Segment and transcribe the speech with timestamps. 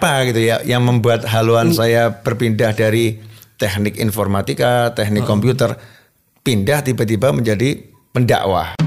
[0.00, 3.20] apa gitu ya yang membuat haluan saya berpindah dari
[3.60, 5.76] teknik informatika, teknik komputer
[6.40, 8.80] pindah tiba-tiba menjadi pendakwah.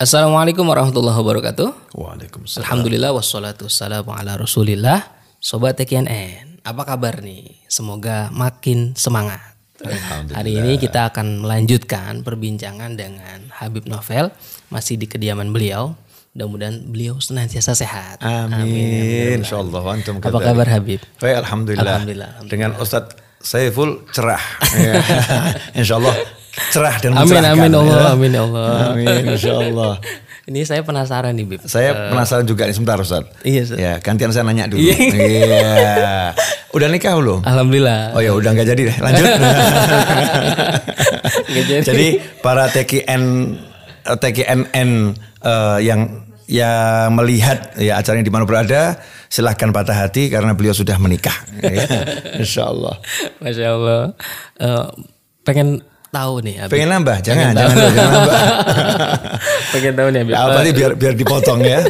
[0.00, 1.92] Assalamualaikum warahmatullahi wabarakatuh.
[2.00, 2.64] Waalaikumsalam.
[2.64, 5.04] Alhamdulillah wassalatu wassalamu ala rasulillah.
[5.36, 7.60] Sobat TKNN, apa kabar nih?
[7.68, 9.52] Semoga makin semangat.
[10.32, 14.32] Hari ini kita akan melanjutkan perbincangan dengan Habib Novel
[14.72, 15.92] masih di kediaman beliau.
[16.30, 18.22] Mudah-mudahan beliau senantiasa sehat.
[18.22, 19.42] Amin.
[19.42, 20.46] Insyaallah antum Apa kadzalik.
[20.46, 21.00] kabar Habib?
[21.18, 21.82] Baik, alhamdulillah.
[21.98, 22.50] Alhamdulillah, alhamdulillah.
[22.54, 24.38] Dengan Ustadz Saiful cerah.
[24.78, 24.94] Ya.
[25.82, 26.14] Insyaallah
[26.70, 28.14] cerah dan Amin mencerahkan, amin Allah, ya.
[28.14, 28.68] amin Allah.
[28.94, 29.94] Amin insyaallah.
[30.50, 31.60] Ini saya penasaran nih, Bib.
[31.62, 33.22] Saya penasaran juga nih sebentar Ustaz.
[33.46, 33.78] Iya, Ustaz.
[33.78, 34.82] Ya, gantian saya nanya dulu.
[34.82, 36.34] Iya.
[36.74, 37.42] Udah nikah belum?
[37.46, 38.14] Alhamdulillah.
[38.14, 38.96] Oh ya udah nggak jadi deh.
[39.02, 39.26] Lanjut.
[41.50, 41.82] Jadi.
[41.82, 42.06] jadi
[42.42, 43.22] para TKN
[44.06, 44.90] eh, TKNN
[45.44, 46.00] eh, yang
[46.50, 48.98] yang melihat ya acaranya di mana berada,
[49.30, 51.34] silahkan patah hati karena beliau sudah menikah.
[51.62, 51.86] Ya.
[52.42, 52.98] Insya Allah.
[53.38, 54.02] Masya Allah.
[54.58, 54.86] Eh,
[55.46, 55.78] pengen
[56.10, 56.66] tahu nih.
[56.66, 57.22] Pengen nambah?
[57.22, 58.38] Jangan, jangan, dulu, jangan nambah.
[59.78, 60.20] pengen tahu nih.
[60.34, 61.80] Apa nih biar biar dipotong ya,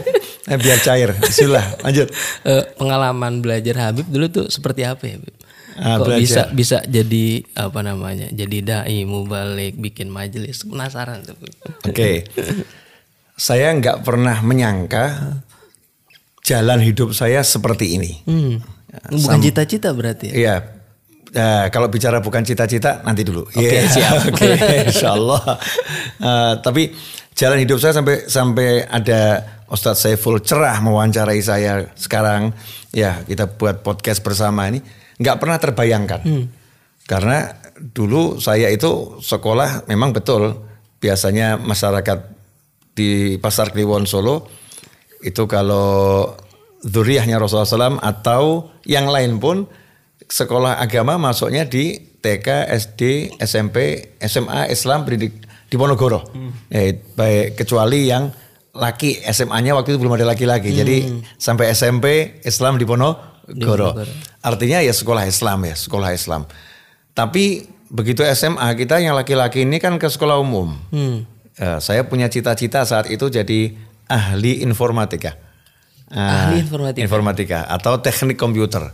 [0.51, 1.15] Eh, biar cair.
[1.17, 2.09] Bismillah, lanjut.
[2.43, 5.35] Eh, pengalaman belajar Habib dulu tuh seperti apa ya, Habib?
[5.79, 6.21] Ah, Kok belajar.
[6.21, 8.27] bisa bisa jadi apa namanya?
[8.29, 10.67] Jadi dai, mubalik, bikin majelis.
[10.67, 11.37] Penasaran tuh.
[11.87, 12.27] Oke.
[13.35, 15.37] Saya nggak pernah menyangka
[16.45, 18.13] jalan hidup saya seperti ini.
[18.27, 18.55] Hmm.
[19.09, 20.35] Bukan cita-cita berarti ya?
[20.35, 20.57] Iya.
[21.31, 23.47] Nah, kalau bicara bukan cita-cita nanti dulu.
[23.47, 24.15] Oke, Iya, siap.
[24.35, 24.51] Oke,
[24.91, 25.41] insya Allah.
[26.19, 26.91] Eh, tapi
[27.39, 32.51] jalan hidup saya sampai sampai ada Ustadz Saiful cerah mewawancarai saya sekarang.
[32.91, 34.83] Ya, kita buat podcast bersama ini
[35.21, 36.21] nggak pernah terbayangkan.
[37.05, 40.53] Karena dulu saya itu sekolah memang betul
[41.01, 42.19] biasanya masyarakat
[42.93, 44.49] di Pasar Kliwon Solo
[45.21, 46.29] itu kalau
[46.81, 49.69] zuriyahnya Rasulullah SAW atau yang lain pun
[50.25, 53.03] sekolah agama masuknya di TK, SD,
[53.41, 53.77] SMP,
[54.21, 56.21] SMA, Islam pendidik di Ponorogo.
[56.69, 58.29] Ya, baik kecuali yang
[58.77, 60.71] laki SMA-nya waktu itu belum ada laki-laki.
[60.77, 63.30] Jadi sampai SMP Islam di Ponorogo.
[64.41, 66.47] Artinya ya sekolah Islam ya, sekolah Islam.
[67.13, 70.79] Tapi begitu SMA kita yang laki-laki ini kan ke sekolah umum.
[71.61, 73.75] Eh, saya punya cita-cita saat itu jadi
[74.09, 75.37] ahli informatika.
[76.11, 76.99] Ah, Ahli informatika.
[76.99, 78.91] informatika atau teknik komputer.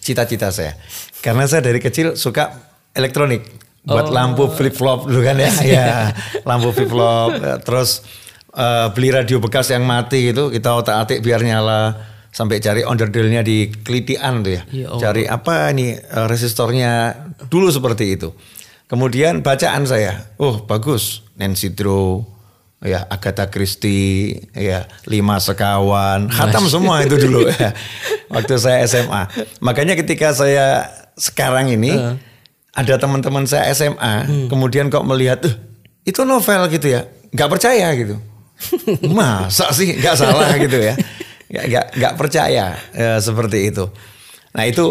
[0.00, 0.78] Cita-cita saya.
[1.20, 2.54] Karena saya dari kecil suka
[2.94, 3.44] elektronik.
[3.86, 5.50] Buat lampu flip flop dulu kan ya.
[5.76, 5.86] ya
[6.46, 7.36] lampu flip flop.
[7.36, 8.02] Eh, Terus
[8.54, 12.14] eh, beli radio bekas yang mati itu kita otak-atik biar nyala.
[12.36, 14.62] Sampai cari onderdilnya di kelitian tuh ya.
[14.68, 17.16] Ya cari apa nih eh, resistornya
[17.48, 18.36] dulu seperti itu.
[18.86, 22.22] Kemudian bacaan saya, oh bagus, Nancy Drew,
[22.78, 27.72] ya Agatha Christie, ya Lima Sekawan, khatam semua itu dulu ya.
[28.30, 29.26] Waktu saya SMA.
[29.58, 30.86] Makanya ketika saya
[31.16, 31.96] sekarang ini
[32.70, 35.56] ada teman-teman saya SMA, kemudian kok melihat, "Eh,
[36.04, 38.20] itu novel gitu ya, nggak percaya gitu.
[39.18, 40.94] Masa sih nggak salah gitu ya,
[41.46, 43.86] nggak nggak percaya ya, seperti itu.
[44.56, 44.86] Nah itu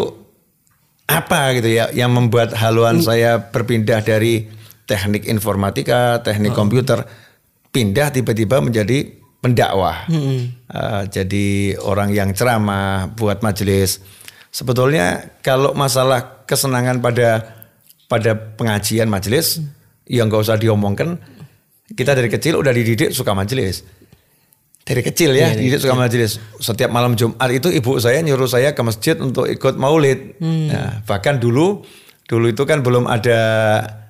[1.06, 4.48] apa gitu ya yang membuat haluan saya berpindah dari
[4.86, 7.06] teknik informatika, teknik komputer
[7.74, 9.10] pindah tiba-tiba menjadi
[9.42, 10.08] pendakwah.
[10.66, 14.00] Eh, jadi orang yang ceramah buat majelis.
[14.50, 17.44] Sebetulnya kalau masalah kesenangan pada
[18.08, 19.60] pada pengajian majelis
[20.08, 21.20] yang nggak usah diomongkan,
[21.92, 23.84] kita dari kecil udah dididik suka majelis.
[24.86, 26.38] Dari kecil ya, dididik suka majelis.
[26.62, 30.38] Setiap malam Jumat itu ibu saya nyuruh saya ke masjid untuk ikut maulid.
[30.38, 31.82] Nah, bahkan dulu,
[32.30, 33.40] dulu itu kan belum ada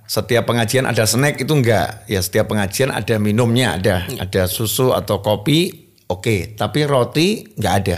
[0.05, 2.05] setiap pengajian ada snack itu enggak.
[2.13, 5.89] Ya setiap pengajian ada minumnya, ada ada susu atau kopi.
[6.13, 7.97] Oke, tapi roti nggak ada.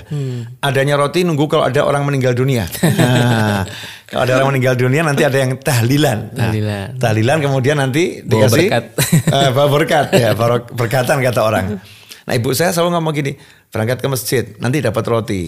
[0.62, 2.64] Adanya roti nunggu kalau ada orang meninggal dunia.
[2.78, 3.66] Nah,
[4.08, 6.32] kalau ada orang meninggal dunia nanti ada yang tahlilan.
[6.32, 6.86] Nah, Tahlilan.
[6.96, 8.84] tahlilan kemudian nanti Bawa dikasih berkat.
[9.28, 10.30] Eh, bawa berkat ya,
[10.72, 11.66] berkatan kata orang.
[12.28, 13.32] Nah ibu saya selalu ngomong gini,
[13.68, 15.42] berangkat ke masjid nanti dapat roti.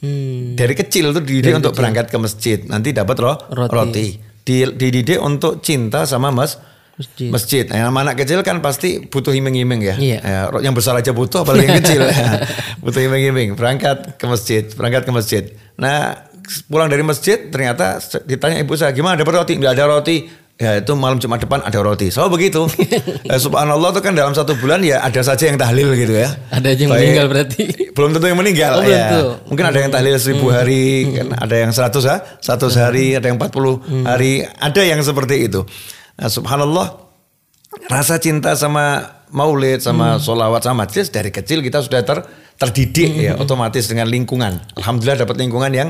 [0.00, 0.56] Hmm.
[0.56, 3.74] Dari kecil tuh dididik untuk berangkat ke masjid nanti dapat ro- Roti.
[3.74, 4.06] roti.
[4.40, 6.56] Di- dididik untuk cinta sama mas
[6.96, 7.28] Masjid.
[7.28, 7.64] masjid.
[7.64, 9.96] Nah, yang anak kecil kan pasti butuh iming-iming ya.
[9.96, 10.18] Iya.
[10.20, 12.00] Ya, yang besar aja butuh, apalagi yang kecil.
[12.02, 12.44] Ya,
[12.84, 13.56] butuh iming-iming.
[13.56, 15.44] Berangkat ke masjid, berangkat ke masjid.
[15.76, 16.28] Nah,
[16.68, 19.56] pulang dari masjid ternyata ditanya ibu saya gimana dapat roti?
[19.56, 20.16] Nggak ada roti.
[20.60, 22.12] Ya itu malam Jumat depan ada roti.
[22.12, 22.68] So begitu.
[23.30, 26.36] Eh, Subhanallah tuh kan dalam satu bulan ya ada saja yang tahlil gitu ya.
[26.52, 27.00] Ada yang Baik.
[27.00, 27.62] meninggal berarti.
[27.96, 29.06] Belum tentu yang meninggal Oh, ya.
[29.08, 29.24] tentu.
[29.48, 30.84] Mungkin ada yang tahlil seribu hari,
[31.14, 32.16] kan ada yang seratus ha?
[32.38, 35.64] seratus hari, ada yang 40 hari, ada yang seperti itu.
[36.18, 36.86] Nah, subhanallah,
[37.86, 42.18] rasa cinta sama maulid sama sholawat sama majlis dari kecil kita sudah ter,
[42.58, 44.58] terdidik ya otomatis dengan lingkungan.
[44.76, 45.88] Alhamdulillah dapat lingkungan yang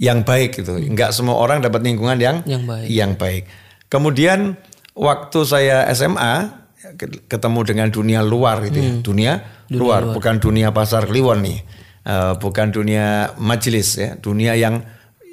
[0.00, 0.74] yang baik gitu.
[0.74, 2.86] Enggak semua orang dapat lingkungan yang Yang baik.
[2.88, 3.44] yang baik.
[3.88, 4.56] Kemudian
[4.92, 6.52] waktu saya SMA
[6.94, 8.92] ke- ketemu dengan dunia luar gitu ya.
[9.00, 9.32] Dunia,
[9.70, 11.58] luar, bukan dunia pasar Kliwon nih.
[12.02, 14.80] Eh, bukan dunia majelis ya, dunia yang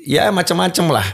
[0.02, 1.08] ya macam-macam lah.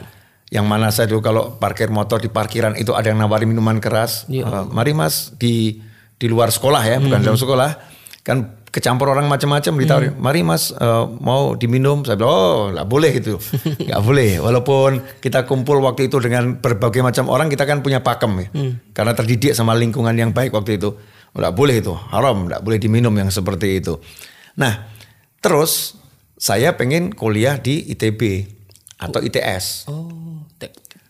[0.48, 4.26] Yang mana saya dulu kalau parkir motor di parkiran itu ada yang nawarin minuman keras.
[4.28, 5.80] Ya Eh, mari Mas di
[6.16, 7.70] di luar sekolah ya, bukan dalam sekolah.
[8.22, 10.14] Kan kecampur orang macam-macam ditawarin.
[10.16, 12.08] Mari Mas eh, mau diminum.
[12.08, 13.36] Saya bilang, "Oh, nggak boleh itu."
[13.88, 14.40] nggak boleh.
[14.40, 18.48] Walaupun kita kumpul waktu itu dengan berbagai macam orang, kita kan punya pakem ya.
[18.96, 20.96] Karena terdidik sama lingkungan yang baik waktu itu.
[21.32, 24.00] Nggak boleh itu, haram, nggak boleh diminum yang seperti itu.
[24.60, 24.92] Nah,
[25.40, 25.96] terus
[26.36, 28.52] saya pengen kuliah di ITB
[29.00, 29.88] atau ITS.
[29.88, 30.44] Oh,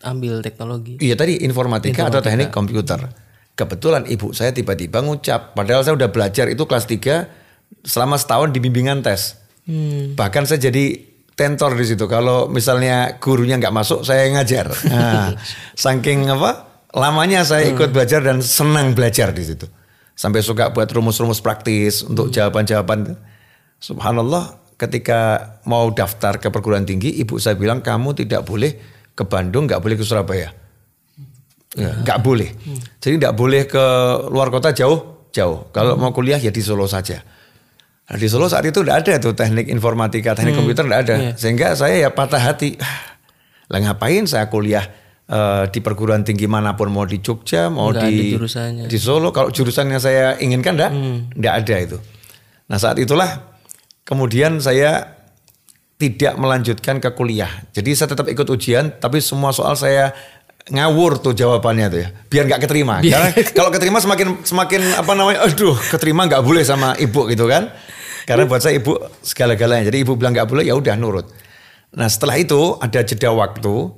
[0.06, 0.98] ambil teknologi.
[1.02, 3.10] Iya tadi informatika, atau teknik komputer.
[3.52, 7.41] Kebetulan ibu saya tiba-tiba ngucap, padahal saya udah belajar itu kelas 3
[7.80, 9.40] selama setahun di bimbingan tes.
[10.12, 12.04] Bahkan saya jadi tentor di situ.
[12.06, 14.68] Kalau misalnya gurunya nggak masuk, saya ngajar.
[14.92, 15.32] Nah,
[15.74, 16.68] saking apa?
[16.92, 19.64] Lamanya saya ikut belajar dan senang belajar di situ.
[20.12, 23.16] Sampai suka buat rumus-rumus praktis untuk jawaban-jawaban.
[23.80, 28.76] Subhanallah, ketika mau daftar ke perguruan tinggi, ibu saya bilang kamu tidak boleh
[29.16, 30.52] ke Bandung, nggak boleh ke Surabaya.
[31.72, 32.52] Ya, nggak boleh.
[33.00, 33.84] Jadi nggak boleh ke
[34.28, 35.72] luar kota jauh, jauh.
[35.72, 37.24] Kalau mau kuliah ya di Solo saja.
[38.12, 41.16] Nah, di Solo saat itu tidak ada tuh teknik informatika, teknik komputer tidak ada.
[41.32, 42.76] Sehingga saya ya patah hati.
[42.76, 43.16] Ah,
[43.66, 44.84] Lah ngapain saya kuliah
[45.24, 48.84] eh, di perguruan tinggi mana pun mau di Jogja, mau Nggak di jurusannya.
[48.84, 49.32] di Solo.
[49.32, 50.92] Kalau jurusan yang saya inginkan enggak,
[51.32, 51.96] enggak ada itu.
[52.68, 53.48] Nah saat itulah
[54.04, 55.16] kemudian saya
[55.96, 57.48] tidak melanjutkan ke kuliah.
[57.70, 60.10] Jadi saya tetap ikut ujian, tapi semua soal saya
[60.62, 63.02] ngawur tuh jawabannya tuh ya, biar nggak keterima.
[63.02, 67.70] Karena kalau keterima semakin semakin apa namanya, aduh keterima nggak boleh sama ibu gitu kan.
[68.24, 69.90] Karena buat saya ibu segala-galanya.
[69.90, 71.26] Jadi ibu bilang nggak boleh, ya udah nurut.
[71.92, 73.92] Nah setelah itu ada jeda waktu.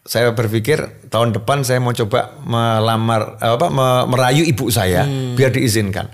[0.00, 5.04] Saya berpikir tahun depan saya mau coba melamar apa me- merayu ibu saya
[5.36, 6.08] biar diizinkan.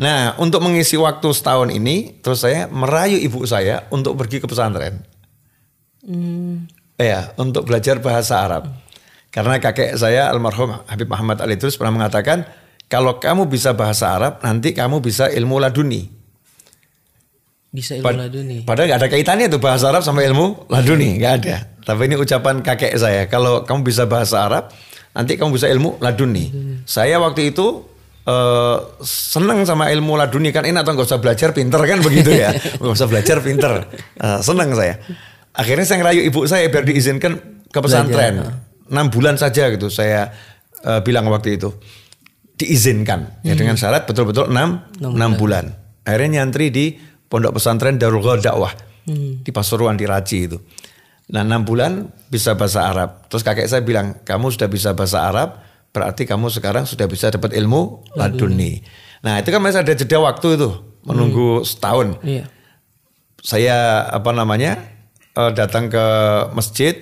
[0.00, 5.04] Nah untuk mengisi waktu setahun ini, terus saya merayu ibu saya untuk pergi ke pesantren.
[6.96, 8.72] Ya, untuk belajar bahasa Arab.
[9.28, 12.48] Karena kakek saya almarhum Habib Muhammad Ali terus pernah mengatakan,
[12.88, 16.15] kalau kamu bisa bahasa Arab, nanti kamu bisa ilmu laduni.
[17.76, 18.64] Bisa ilmu Pad- laduni.
[18.64, 21.56] Padahal nggak ada kaitannya tuh bahasa Arab sama ilmu laduni, nggak ada.
[21.84, 24.72] Tapi ini ucapan kakek saya, kalau kamu bisa bahasa Arab,
[25.12, 26.48] nanti kamu bisa ilmu laduni.
[26.88, 27.84] Saya waktu itu
[28.24, 32.48] eh, seneng sama ilmu laduni kan enak tuh nggak usah belajar pinter kan begitu ya,
[32.80, 33.72] nggak usah belajar pinter,
[34.16, 34.96] Eh, seneng saya.
[35.52, 37.32] Akhirnya saya ngerayu ibu saya biar diizinkan
[37.68, 38.56] ke pesantren,
[38.88, 40.32] enam bulan saja gitu saya
[40.80, 41.76] eh, bilang waktu itu
[42.56, 45.76] diizinkan ya dengan syarat betul-betul enam enam bulan.
[46.02, 46.86] Akhirnya nyantri di
[47.26, 48.74] pondok pesantren Darul Dakwah
[49.42, 50.58] di Pasuruan di Raci itu.
[51.30, 53.26] Nah enam bulan bisa bahasa Arab.
[53.30, 55.58] Terus kakek saya bilang kamu sudah bisa bahasa Arab,
[55.90, 58.82] berarti kamu sekarang sudah bisa dapat ilmu laduni.
[59.26, 60.70] Nah itu kan masih ada jeda waktu itu
[61.02, 62.18] menunggu setahun.
[62.22, 62.46] Iya.
[63.42, 64.78] Saya apa namanya
[65.34, 66.06] eh, datang ke
[66.54, 66.94] masjid,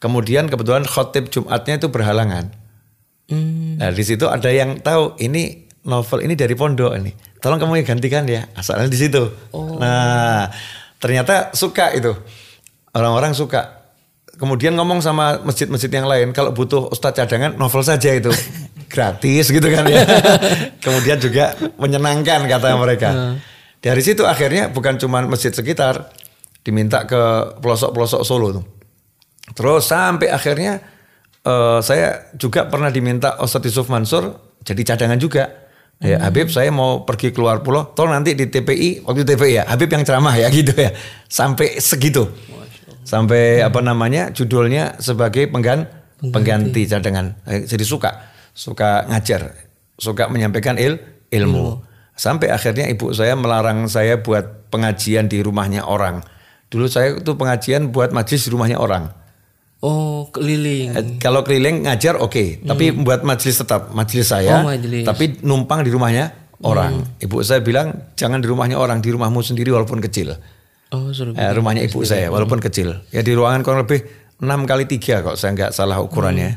[0.00, 2.52] kemudian kebetulan khotib Jumatnya itu berhalangan.
[3.28, 3.76] Hmm.
[3.76, 7.12] Nah di situ ada yang tahu ini novel ini dari pondok ini.
[7.40, 8.48] Tolong kamu yang gantikan ya.
[8.56, 9.22] Asalnya di situ.
[9.80, 10.50] Nah
[10.96, 12.12] ternyata suka itu
[12.96, 13.88] orang-orang suka.
[14.36, 18.28] Kemudian ngomong sama masjid-masjid yang lain kalau butuh ustadz cadangan novel saja itu
[18.92, 20.04] gratis gitu kan ya.
[20.84, 23.40] Kemudian juga menyenangkan kata mereka.
[23.80, 26.12] Dari situ akhirnya bukan cuma masjid sekitar
[26.66, 28.64] diminta ke pelosok-pelosok Solo tuh.
[29.54, 30.82] Terus sampai akhirnya
[31.46, 34.34] eh, saya juga pernah diminta Ustadz Yusuf Mansur
[34.66, 35.65] jadi cadangan juga.
[35.96, 39.88] Ya Habib saya mau pergi keluar pulau, tolong nanti di TPI, waktu TPI ya, Habib
[39.88, 40.92] yang ceramah ya gitu ya.
[41.24, 42.28] Sampai segitu.
[43.06, 45.88] Sampai apa namanya judulnya sebagai penggan,
[46.20, 47.38] pengganti cadangan.
[47.48, 49.56] Eh, Jadi suka, suka ngajar,
[49.96, 51.00] suka menyampaikan il,
[51.32, 51.80] ilmu.
[52.16, 56.20] Sampai akhirnya ibu saya melarang saya buat pengajian di rumahnya orang.
[56.68, 59.12] Dulu saya itu pengajian buat majlis di rumahnya orang.
[59.78, 60.88] Oh, keliling.
[60.90, 65.04] Eh, Kalau keliling ngajar oke, tapi buat majelis tetap majelis saya, Oh, majelis.
[65.04, 67.04] tapi numpang di rumahnya orang.
[67.18, 70.32] Ibu saya bilang jangan di rumahnya orang, di rumahmu sendiri walaupun kecil.
[70.88, 73.04] Oh, suruh Eh, rumahnya ibu saya walaupun kecil.
[73.10, 74.00] Ya di ruangan kurang lebih
[74.38, 76.56] 6 kali 3 kok saya nggak salah ukurannya.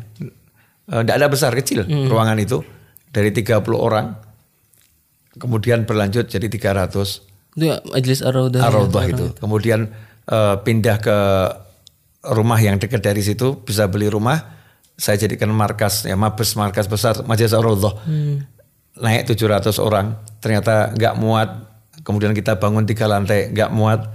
[0.85, 2.63] Tidak ada besar kecil ruangan itu
[3.09, 4.15] dari 30 orang.
[5.31, 7.21] Kemudian berlanjut jadi 300
[7.51, 8.61] Itu ya Majelis Ar-Raudah.
[8.61, 9.25] ya, itu.
[9.35, 9.91] Kemudian
[10.25, 11.17] eh, pindah ke
[12.23, 14.57] rumah yang dekat dari situ, bisa beli rumah.
[14.99, 17.95] Saya jadikan markas, ya mabes markas besar Majelis Ar-Raudhah.
[18.99, 21.49] naik 700 orang, ternyata nggak muat.
[22.03, 24.11] Kemudian kita bangun tiga lantai, nggak muat.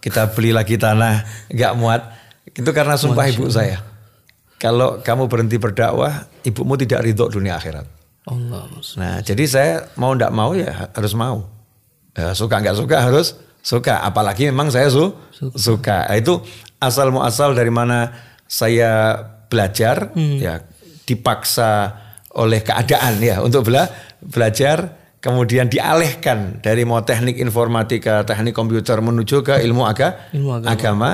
[0.00, 2.00] Kita beli lagi tanah, nggak muat.
[2.48, 3.84] Itu karena sumpah ibu saya.
[4.56, 7.86] Kalau kamu berhenti berdakwah, ibumu tidak ridho dunia akhirat.
[8.30, 8.70] Allah.
[8.94, 11.50] Nah, jadi saya mau ndak mau ya harus mau.
[12.14, 14.06] Ya, suka nggak suka harus suka.
[14.06, 15.10] Apalagi memang saya su
[15.58, 16.06] suka.
[16.06, 16.38] Nah, itu
[16.82, 18.10] asal muasal dari mana
[18.50, 19.14] saya
[19.46, 20.66] belajar ya
[21.06, 21.94] dipaksa
[22.34, 23.86] oleh keadaan ya untuk bela
[24.18, 30.66] belajar kemudian dialihkan dari mau teknik informatika, teknik komputer menuju ke ilmu, aga, Ilmu agama.
[30.74, 31.10] agama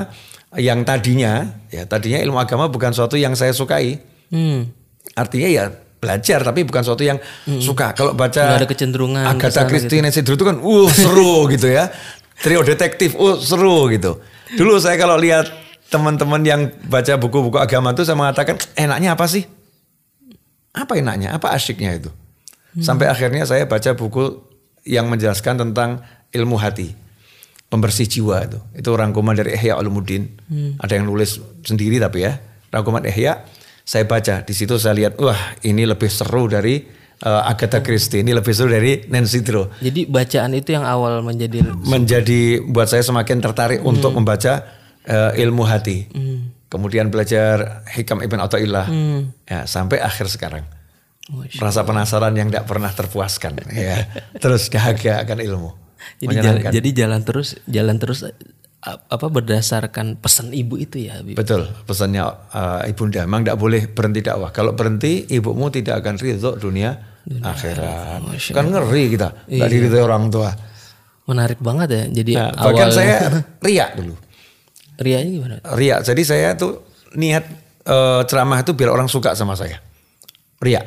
[0.57, 4.01] yang tadinya ya tadinya ilmu agama bukan suatu yang saya sukai.
[4.33, 4.65] Hmm.
[5.13, 7.21] Artinya ya belajar tapi bukan suatu yang
[7.61, 7.93] suka.
[7.93, 11.69] Kalau baca Nggak ada kecenderungan ke Agatha Christie Nancy Drew itu kan uh seru gitu
[11.69, 11.93] ya.
[12.39, 14.17] Trio detektif uh seru gitu.
[14.57, 15.49] Dulu saya kalau lihat
[15.89, 19.45] teman-teman yang baca buku-buku agama itu saya mengatakan enaknya apa sih?
[20.73, 21.33] Apa enaknya?
[21.33, 22.09] Apa asyiknya itu?
[22.79, 24.45] Sampai akhirnya saya baca buku
[24.85, 26.93] yang menjelaskan tentang ilmu hati.
[27.69, 28.59] Pembersih jiwa itu.
[28.77, 30.29] Itu rangkuman dari Ihya Ulumuddin.
[30.81, 32.37] Ada yang nulis sendiri tapi ya.
[32.73, 33.45] Rangkuman Ihya.
[33.85, 34.45] Saya baca.
[34.45, 36.85] Di situ saya lihat, wah ini lebih seru dari
[37.23, 38.21] uh, Agatha Christie.
[38.23, 39.67] Ini lebih seru dari Nancy Drew.
[39.79, 44.63] Jadi bacaan itu yang awal menjadi Menjadi buat saya semakin tertarik untuk membaca
[45.07, 46.07] uh, ilmu hati.
[46.69, 48.85] Kemudian belajar Hikam Ibn Atta'illah.
[49.49, 50.63] Ya, sampai akhir sekarang.
[51.29, 53.61] Masya Rasa penasaran yang tidak pernah terpuaskan.
[53.73, 54.09] ya.
[54.37, 55.71] Terus dahaga akan ilmu.
[56.17, 58.23] Jadi jalan, jadi jalan terus jalan terus
[58.97, 61.37] apa berdasarkan pesan ibu itu ya Habib.
[61.37, 63.25] Betul, pesannya uh, ibunda.
[63.27, 64.49] Memang tidak boleh berhenti dakwah.
[64.49, 66.95] Kalau berhenti, ibumu tidak akan ridho dunia,
[67.27, 68.25] akhirat.
[68.55, 70.49] Kan ngeri kita, nggak diridhoi orang tua.
[71.29, 72.03] Menarik banget ya.
[72.09, 73.15] Jadi Nah, bahkan awal saya
[73.61, 74.13] riak dulu.
[75.05, 75.55] rianya gimana?
[75.77, 75.99] Riak.
[76.01, 77.45] Jadi saya tuh niat
[77.85, 79.77] eh, ceramah itu biar orang suka sama saya.
[80.57, 80.85] Riak.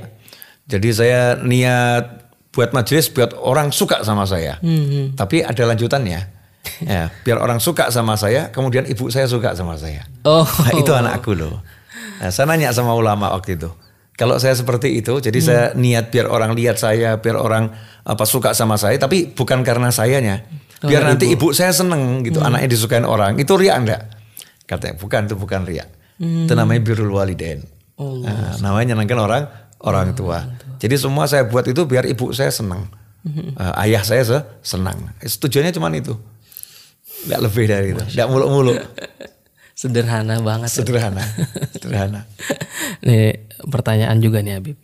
[0.66, 2.04] Jadi saya niat
[2.52, 4.60] buat majelis biar orang suka sama saya.
[5.16, 6.41] Tapi ada lanjutannya.
[6.82, 10.06] Ya, biar orang suka sama saya, kemudian ibu saya suka sama saya.
[10.22, 10.46] Oh.
[10.46, 11.58] Nah, itu anakku loh.
[12.22, 13.70] Nah, saya nanya sama ulama waktu itu.
[14.14, 18.54] Kalau saya seperti itu, jadi saya niat biar orang lihat saya, biar orang apa suka
[18.54, 20.46] sama saya, tapi bukan karena sayanya.
[20.82, 21.50] Biar nanti ibu.
[21.50, 23.38] saya seneng gitu, anaknya disukain orang.
[23.38, 24.02] Itu riak enggak?
[24.66, 25.88] Katanya bukan, itu bukan riak.
[26.18, 27.62] Itu namanya birrul walidain.
[27.98, 29.42] Nah, namanya nyenangkan orang
[29.82, 30.46] orang tua.
[30.78, 32.86] Jadi semua saya buat itu biar ibu saya seneng.
[33.26, 35.10] Eh, ayah saya se- senang.
[35.18, 36.14] Tujuannya cuma itu.
[37.26, 38.02] Enggak lebih dari itu.
[38.02, 38.78] Enggak muluk-muluk.
[39.82, 40.70] Sederhana banget.
[40.70, 41.24] Sederhana.
[41.74, 42.20] Sederhana.
[43.02, 44.76] Nih pertanyaan juga nih Habib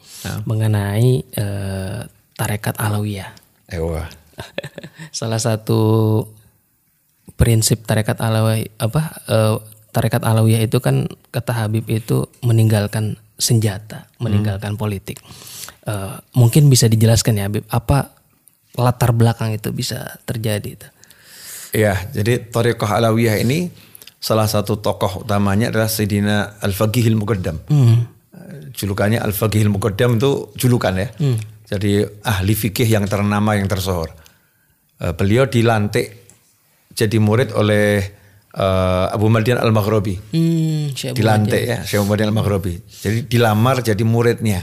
[0.42, 2.00] mengenai eh,
[2.35, 3.30] tarekat alawiyah.
[3.71, 4.09] Eh, wah.
[5.18, 6.23] Salah satu
[7.38, 9.57] prinsip tarekat alawiyah apa eh,
[9.95, 15.23] tarekat alawiyah itu kan kata Habib itu meninggalkan senjata, meninggalkan politik.
[15.87, 18.18] Eh, mungkin bisa dijelaskan ya Habib apa
[18.78, 20.75] latar belakang itu bisa terjadi
[21.72, 23.68] Ya, jadi Tariqah Alawiyah ini
[24.18, 27.60] salah satu tokoh utamanya adalah Sayyidina Al-Faqihil Muqaddam.
[27.68, 31.08] Eh, Julukannya Al-Faqihil Muqaddam itu julukan ya.
[31.68, 34.08] Jadi ahli fikih yang ternama yang tersohor.
[34.98, 36.25] Eh, beliau dilantik
[36.96, 38.00] jadi murid oleh
[38.48, 40.14] eh, Abu Madian Al-Maghribi.
[40.32, 42.75] Hmm, Abu dilantik ya Syekh Muhammad al-Maghribi.
[42.88, 44.60] Jadi dilamar jadi muridnya.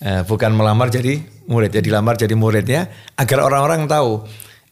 [0.00, 2.88] Eh, bukan melamar jadi murid, ya dilamar jadi muridnya
[3.20, 4.24] agar orang-orang tahu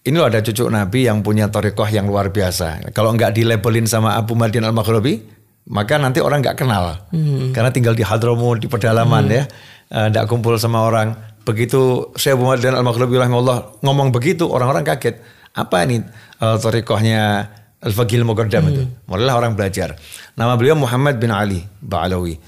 [0.06, 2.94] ini loh ada cucu Nabi yang punya torikoh yang luar biasa.
[2.94, 5.20] Kalau nggak dilabelin sama Abu Madian al-Maghribi,
[5.68, 7.10] maka nanti orang nggak kenal.
[7.52, 9.44] Karena tinggal di Hadramut, di pedalaman ya.
[9.88, 11.12] Eh, nggak kumpul sama orang.
[11.44, 15.20] Begitu Syekh Abu Madian al-Maghribi rahimahullah ngomong begitu, orang-orang kaget.
[15.52, 16.00] Apa ini
[16.40, 18.82] eh, torikohnya Al-Faqih Al-Muqaddam itu.
[19.06, 19.94] Mulailah orang belajar.
[20.34, 22.38] Nama beliau Muhammad bin Ali Ba'alawi.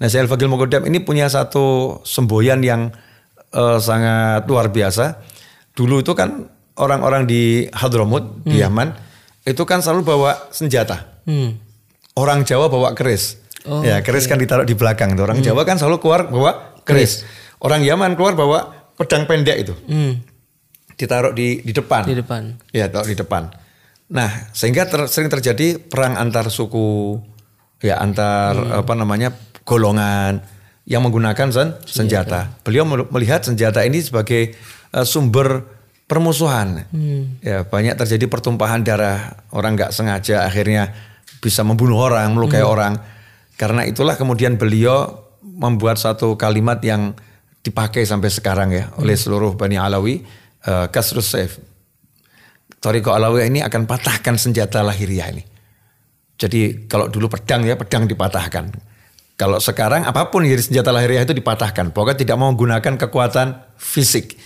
[0.00, 2.90] Nah, Syekh Al-Faqih Al-Muqaddam ini punya satu semboyan yang
[3.52, 5.20] eh, sangat luar biasa.
[5.76, 8.96] Dulu itu kan orang-orang di Hadramut, di Yaman,
[9.44, 11.20] itu kan selalu bawa senjata.
[11.28, 11.60] Hmm.
[12.16, 13.36] Orang Jawa bawa keris.
[13.68, 15.12] Oh, ya, keris kan ditaruh di belakang.
[15.20, 17.22] Orang Jawa kan selalu keluar bawa keris.
[17.60, 19.74] Orang Yaman keluar bawa pedang pendek itu.
[19.84, 20.24] Hmm.
[20.96, 22.08] Ditaruh di di depan.
[22.08, 22.56] Di depan.
[22.72, 23.52] Ya, taruh di depan.
[24.10, 27.20] Nah, sehingga ter- sering terjadi perang antar suku,
[27.78, 29.30] ya antar apa namanya
[29.62, 30.42] golongan
[30.84, 32.58] yang menggunakan sen- senjata.
[32.66, 34.56] Beliau mel- melihat senjata ini sebagai
[34.90, 35.62] eh, sumber
[36.10, 36.90] permusuhan.
[37.38, 40.90] Ya, banyak terjadi pertumpahan darah, orang nggak sengaja akhirnya
[41.38, 42.98] bisa membunuh orang, melukai orang.
[43.54, 47.14] Karena itulah kemudian beliau membuat satu kalimat yang
[47.62, 50.18] dipakai sampai sekarang ya oleh seluruh Bani Alawi,
[50.66, 51.62] eh, kasrus saif.
[52.80, 55.44] Toriko Alawiyah ini akan patahkan senjata lahiriah ini.
[56.40, 58.72] Jadi kalau dulu pedang ya pedang dipatahkan.
[59.36, 61.92] Kalau sekarang apa pun jadi senjata lahiriah itu dipatahkan.
[61.92, 64.40] Pokoknya tidak mau menggunakan kekuatan fisik.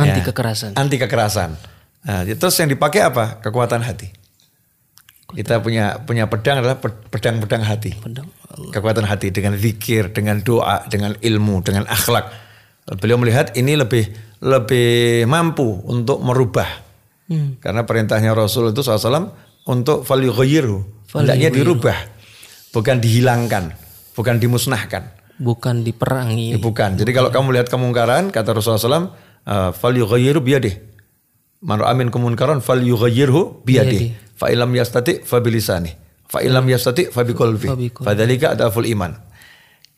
[0.00, 0.26] Anti Ya.
[0.32, 0.70] kekerasan.
[0.74, 1.50] Anti kekerasan.
[2.00, 3.38] Nah, terus yang dipakai apa?
[3.44, 4.08] Kekuatan hati.
[5.30, 7.94] Kita punya punya pedang adalah pe- pedang-pedang hati.
[7.94, 8.26] Pedang.
[8.74, 12.26] Kekuatan hati dengan zikir, dengan doa, dengan ilmu, dengan akhlak.
[12.98, 14.10] Beliau melihat ini lebih
[14.42, 16.66] lebih mampu untuk merubah.
[17.30, 17.62] Hmm.
[17.62, 19.30] Karena perintahnya Rasul itu SAW
[19.70, 21.14] untuk falyughayyirhu.
[21.14, 21.94] Hendaknya dirubah.
[22.74, 23.70] Bukan dihilangkan.
[24.18, 25.14] Bukan dimusnahkan.
[25.38, 26.52] Bukan diperangi.
[26.52, 26.98] Ya, bukan.
[26.98, 29.14] Jadi kalau kamu lihat kemungkaran, kata Rasulullah SAW,
[29.46, 30.74] uh, falyughayyirhu biyadih.
[31.60, 34.16] Man ra'a minkum munkaran falyughayyirhu biyadih.
[34.36, 35.92] Fa illam yastati fa bilisani.
[36.24, 37.92] Fa illam yastati fa biqalbi.
[38.00, 39.12] Fadzalika adaful iman.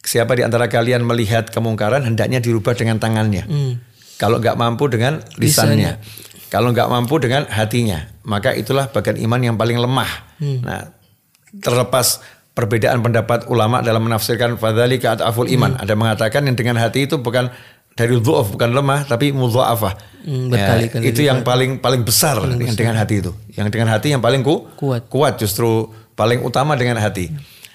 [0.02, 3.46] Siapa di antara kalian melihat kemungkaran hendaknya dirubah dengan tangannya.
[4.18, 6.02] Kalau nggak mampu dengan lisannya.
[6.50, 10.10] Kalau nggak mampu dengan hatinya, maka itulah bagian iman yang paling lemah.
[10.42, 10.90] Nah,
[11.62, 12.20] terlepas
[12.52, 15.80] perbedaan pendapat ulama dalam menafsirkan fadzalika adaful iman.
[15.80, 17.48] Ada mengatakan yang dengan hati itu bukan
[17.92, 19.94] dari dhu'af bukan lemah tapi mudha'afah.
[20.22, 23.32] Hmm, Ya, itu yang paling paling besar yang dengan hati itu.
[23.52, 25.10] Yang dengan hati yang paling ku, Kuat.
[25.10, 27.28] kuat justru paling utama dengan hati.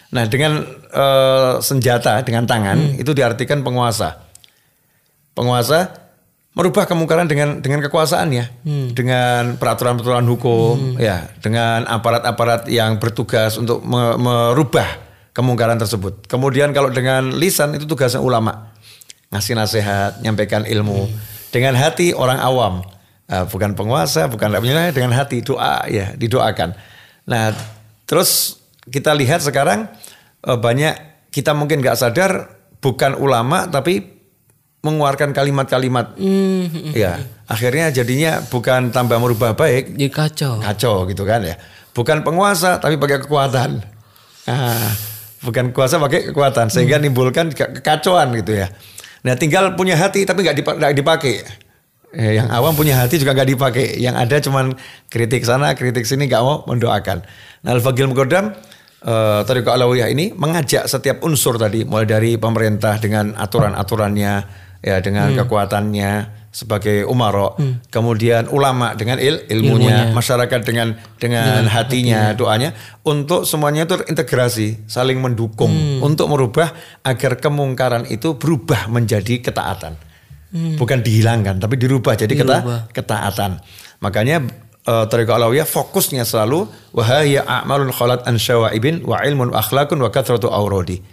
[0.07, 4.23] Nah, dengan eh, senjata dengan tangan itu diartikan penguasa.
[5.35, 5.93] Penguasa
[6.57, 8.65] merubah kemungkaran dengan dengan kekuasaannya,
[8.97, 14.87] dengan peraturan-peraturan hukum, ya, dengan aparat-aparat yang bertugas untuk me- merubah
[15.37, 16.25] kemungkaran tersebut.
[16.25, 18.73] Kemudian kalau dengan lisan itu tugasnya ulama,
[19.33, 21.09] ngasih nasihat, nyampaikan ilmu.
[21.51, 22.83] Dengan hati orang awam,
[23.27, 26.71] Eh, bukan penguasa, bukan punya dengan hati doa ya didoakan.
[27.27, 27.51] Nah,
[28.07, 28.55] terus
[28.87, 29.91] kita lihat sekarang
[30.47, 30.95] eh, banyak
[31.27, 34.15] kita mungkin nggak sadar bukan ulama tapi
[34.79, 36.15] mengeluarkan kalimat-kalimat.
[36.15, 36.95] Hmm.
[36.95, 37.19] ya
[37.51, 39.99] akhirnya jadinya bukan tambah merubah baik.
[39.99, 40.63] Jadi kacau.
[40.63, 41.59] kacau gitu kan ya.
[41.91, 43.83] Bukan penguasa tapi pakai kekuatan.
[44.47, 44.87] Ah,
[45.43, 46.71] bukan kuasa pakai kekuatan.
[46.71, 48.71] Sehingga nimbulkan ke- kekacauan gitu ya
[49.27, 51.35] nah tinggal punya hati tapi nggak dipa- nggak dipakai.
[52.15, 53.99] Eh, yang awam punya hati juga nggak dipakai.
[53.99, 54.65] Yang ada cuman
[55.11, 57.27] kritik sana kritik sini nggak mau mendoakan.
[57.67, 58.55] Nah al-fagil muqaddam
[59.03, 64.33] eh Tariqah Alawiyah ini mengajak setiap unsur tadi mulai dari pemerintah dengan aturan-aturannya
[64.81, 66.11] ya dengan kekuatannya
[66.57, 67.53] sebagai umaro.
[67.93, 72.33] Kemudian ulama dengan il, ilmunya, masyarakat dengan dengan hatinya.
[72.33, 72.73] doanya.
[73.05, 76.01] Untuk semuanya itu terintegrasi saling mendukung.
[76.01, 76.73] Untuk merubah
[77.05, 79.93] agar kemungkaran itu berubah menjadi ketaatan.
[80.81, 82.81] Bukan dihilangkan tapi dirubah jadi keta, Dirubah.
[82.89, 83.61] ketaatan.
[84.01, 84.41] Makanya
[84.87, 90.47] uh, Tariqah Alawiyah fokusnya selalu wahaya a'malun khalat an syawaibin wa ilmun akhlakun wa kathratu
[90.49, 91.03] awrodi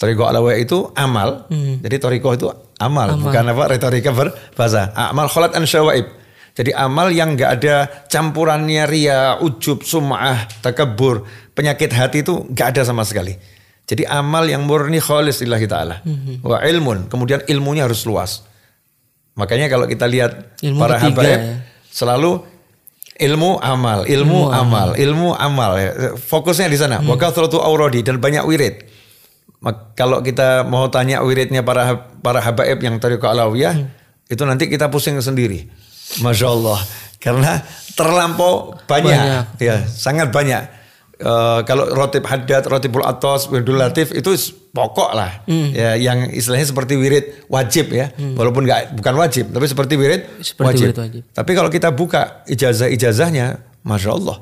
[0.00, 1.44] Tariqah Alawiyah itu amal
[1.84, 2.48] jadi Tariqah itu
[2.80, 6.08] amal, bukan apa retorika berbahasa amal khalat an syawaib
[6.56, 11.22] jadi amal yang nggak ada campurannya ria, ujub, sum'ah, takabur,
[11.54, 13.38] penyakit hati itu nggak ada sama sekali.
[13.86, 15.96] Jadi amal yang murni khalis lillahi ta'ala.
[16.42, 18.46] Wa ilmun, kemudian ilmunya harus luas.
[19.38, 21.38] Makanya kalau kita lihat Ilmu para ketiga habaib ya.
[21.88, 22.44] selalu
[23.16, 25.72] ilmu amal, ilmu, amal, ilmu amal.
[25.78, 25.90] ya.
[26.18, 26.98] Fokusnya di sana.
[27.00, 28.89] Wa kathratu auradi dan banyak wirid.
[29.92, 33.76] Kalau kita mau tanya wiridnya para para habaib yang tariqah alawiyah,
[34.24, 35.68] itu nanti kita pusing sendiri.
[36.24, 36.80] Masya Allah.
[37.20, 37.60] Karena
[37.92, 39.44] terlampau banyak, Banyak.
[39.60, 40.80] ya sangat banyak.
[41.20, 44.32] Eh, kalau rotib haddad, rotibul atos, wiridul latif itu
[44.72, 50.00] pokok lah, ya yang istilahnya seperti wirid wajib ya, walaupun nggak bukan wajib, tapi seperti
[50.00, 50.84] wirid Seperti wajib.
[50.88, 51.22] wirid wajib.
[51.36, 54.40] Tapi kalau kita buka ijazah-ijazahnya, masya Allah,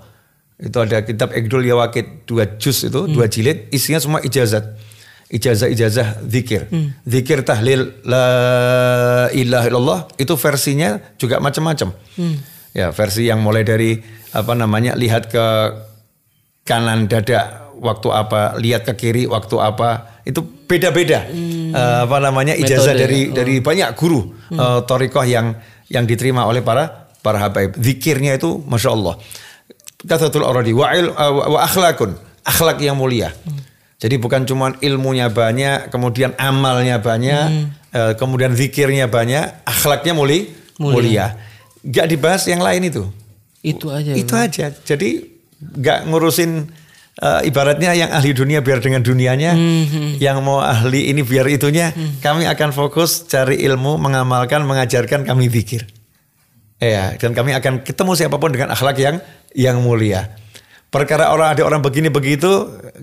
[0.63, 4.79] itu ada kitab Egdul Yawakid dua juz itu, dua jilid, isinya semua ijazat,
[5.29, 6.69] ijazah-ijazah zikir,
[7.05, 8.27] zikir tahlil la
[9.31, 11.93] ilaha illallah itu versinya juga macam-macam,
[12.73, 14.01] ya versi yang mulai dari
[14.33, 15.45] apa namanya lihat ke
[16.65, 21.25] kanan dada waktu apa, lihat ke kiri waktu apa, itu beda-beda
[21.69, 23.03] Eh, apa namanya ijazah Metode.
[23.05, 25.53] dari dari banyak guru eh, torikoh yang
[25.89, 27.77] yang diterima oleh para para habaib.
[27.77, 29.21] Zikirnya itu masya Allah.
[30.01, 33.29] Kathatul aradi wa, il- eh, wa akhlakun akhlak yang mulia.
[33.99, 37.47] Jadi bukan cuma ilmunya banyak, kemudian amalnya banyak,
[37.91, 41.35] eh, kemudian zikirnya banyak, akhlaknya muli, mulia.
[41.83, 43.03] Gak dibahas yang lain itu.
[43.59, 44.15] Itu aja.
[44.15, 44.71] Itu aja.
[44.71, 45.27] Jadi
[45.59, 46.71] nggak ngurusin
[47.19, 49.59] eh, ibaratnya yang ahli dunia biar dengan dunianya,
[50.23, 51.91] yang mau ahli ini biar itunya.
[52.23, 55.91] Kami akan fokus cari ilmu, mengamalkan, mengajarkan kami pikir.
[56.79, 59.19] Ya, dan kami akan ketemu siapa pun dengan akhlak yang
[59.51, 60.31] yang mulia.
[60.89, 62.49] Perkara orang ada orang begini begitu,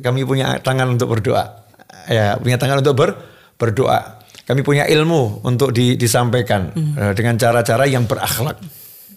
[0.01, 1.65] kami punya tangan untuk berdoa.
[2.09, 3.13] Ya, punya tangan untuk ber,
[3.61, 4.25] berdoa.
[4.45, 8.57] Kami punya ilmu untuk di- disampaikan eh, dengan cara-cara yang berakhlak.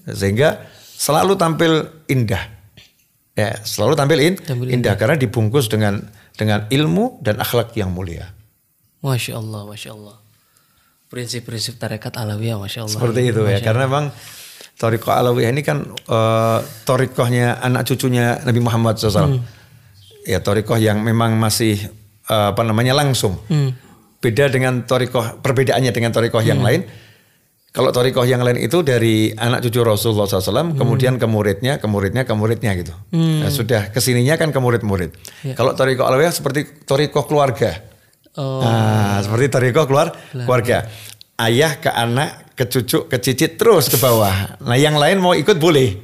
[0.08, 1.72] Sehingga selalu tampil
[2.08, 2.44] indah.
[3.32, 6.04] Ya, selalu tampil in- Tampil indah karena dibungkus dengan
[6.36, 8.28] dengan ilmu dan akhlak yang mulia.
[9.00, 10.16] Masya Allah, Masya Allah.
[11.08, 12.92] Prinsip-prinsip tarekat alawiyah, Masya Allah.
[13.00, 14.06] Seperti itu ya, karena bang
[14.78, 19.42] Torikoh Alawiyah ini kan uh, torikohnya anak cucunya Nabi Muhammad SAW.
[20.22, 21.82] Ya torikoh yang memang masih
[22.30, 23.42] uh, apa namanya langsung.
[24.18, 26.86] Beda dengan torikoh, perbedaannya dengan torikoh yang lain.
[27.68, 32.22] Kalau torikoh yang lain itu dari anak cucu Rasulullah SAW, kemudian ke muridnya, ke muridnya,
[32.24, 32.94] ke muridnya gitu.
[33.12, 35.10] Nah, sudah ke sininya kan ke murid-murid.
[35.54, 37.78] Kalau torikoh Alawiyah seperti torikoh keluarga.
[38.34, 40.86] Oh, Nah, seperti torikoh keluar keluarga.
[41.38, 44.58] Ayah ke anak, ke cucu, ke cicit terus ke bawah.
[44.66, 45.94] Nah, yang lain mau ikut boleh.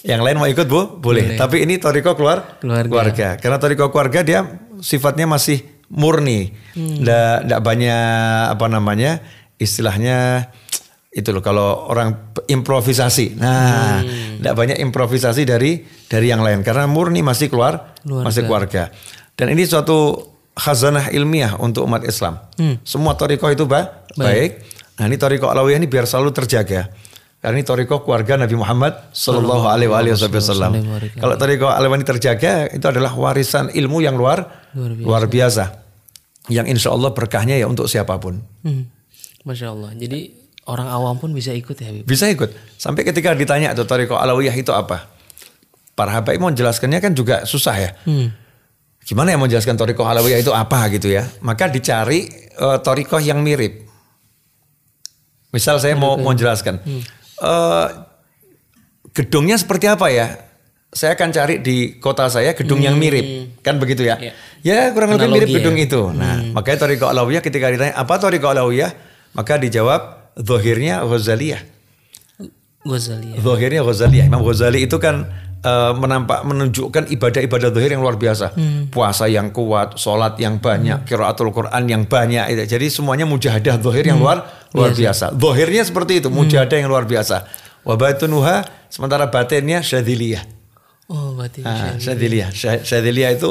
[0.00, 1.36] Yang lain mau ikut bu, boleh.
[1.36, 2.56] Tapi ini torikoh keluar
[2.88, 3.28] Keluarga.
[3.36, 4.40] Karena torikoh keluarga dia
[4.80, 5.60] sifatnya masih
[5.92, 6.56] murni.
[6.72, 9.20] Nggak, nggak banyak apa namanya
[9.60, 10.48] istilahnya
[11.12, 13.36] itu loh kalau orang improvisasi.
[13.36, 14.00] Nah,
[14.40, 17.92] nggak banyak improvisasi dari dari yang lain karena murni masih keluar
[18.24, 18.88] masih keluarga.
[19.36, 20.16] Dan ini suatu
[20.56, 22.40] khazanah ilmiah untuk umat Islam.
[22.88, 24.79] Semua torikoh itu ba baik.
[25.00, 26.92] Nah ini torikoh alawiyah ini biar selalu terjaga.
[27.40, 30.76] Karena ini torikoh keluarga Nabi Muhammad Sallallahu Alaihi Wasallam.
[31.16, 35.88] Kalau torikoh alawiyah ini terjaga, itu adalah warisan ilmu yang luar luar biasa.
[36.52, 38.44] Yang insya Allah berkahnya ya untuk siapa pun.
[38.60, 38.92] Hmm.
[39.48, 39.96] Masya Allah.
[39.96, 40.36] Jadi
[40.68, 42.04] orang awam pun bisa ikut ya, Habib?
[42.04, 42.52] Bisa ikut.
[42.76, 45.08] Sampai ketika ditanya tuh torikoh alawiyah itu apa?
[45.96, 47.90] Para habaib mau menjelaskannya kan juga susah ya.
[49.00, 51.24] Gimana ya mau menjelaskan torikoh alawiyah itu apa gitu ya?
[51.40, 53.89] Maka dicari eh, torikoh yang mirip.
[55.50, 56.78] Misal saya mau mau jelaskan.
[57.40, 57.86] Eh,
[59.14, 60.46] gedungnya seperti apa ya?
[60.90, 63.58] Saya akan cari di kota saya gedung yang mirip.
[63.62, 64.18] Kan begitu ya?
[64.18, 64.32] Iya.
[64.66, 65.56] Ya kurang lebih mirip ya.
[65.62, 66.10] gedung itu.
[66.10, 68.90] Nah makanya torikoh alawiyah ketika ditanya apa torikoh alawiyah?
[69.30, 71.62] Maka dijawab zohirnya Ghazaliyah.
[72.80, 73.38] Ghazali ya.
[73.44, 74.18] Zohirnya Ghazali.
[74.24, 75.28] Imam Ghazali itu kan
[75.60, 78.56] eh, menampak menunjukkan ibadah-ibadah zohir yang luar biasa.
[78.90, 82.66] Puasa yang kuat, sholat yang banyak, kiraatul Quran yang banyak.
[82.66, 84.44] Jadi semuanya mujahadah zohir yang luar
[84.74, 85.34] luar biasa.
[85.34, 87.46] Zohirnya seperti itu, mujahadah yang luar biasa.
[87.84, 90.44] Wabatunuha sementara batinnya syadiliyah.
[91.10, 91.66] Oh, berarti.
[91.66, 92.54] Ah, syadiliyah.
[92.84, 93.50] Syadiliyah itu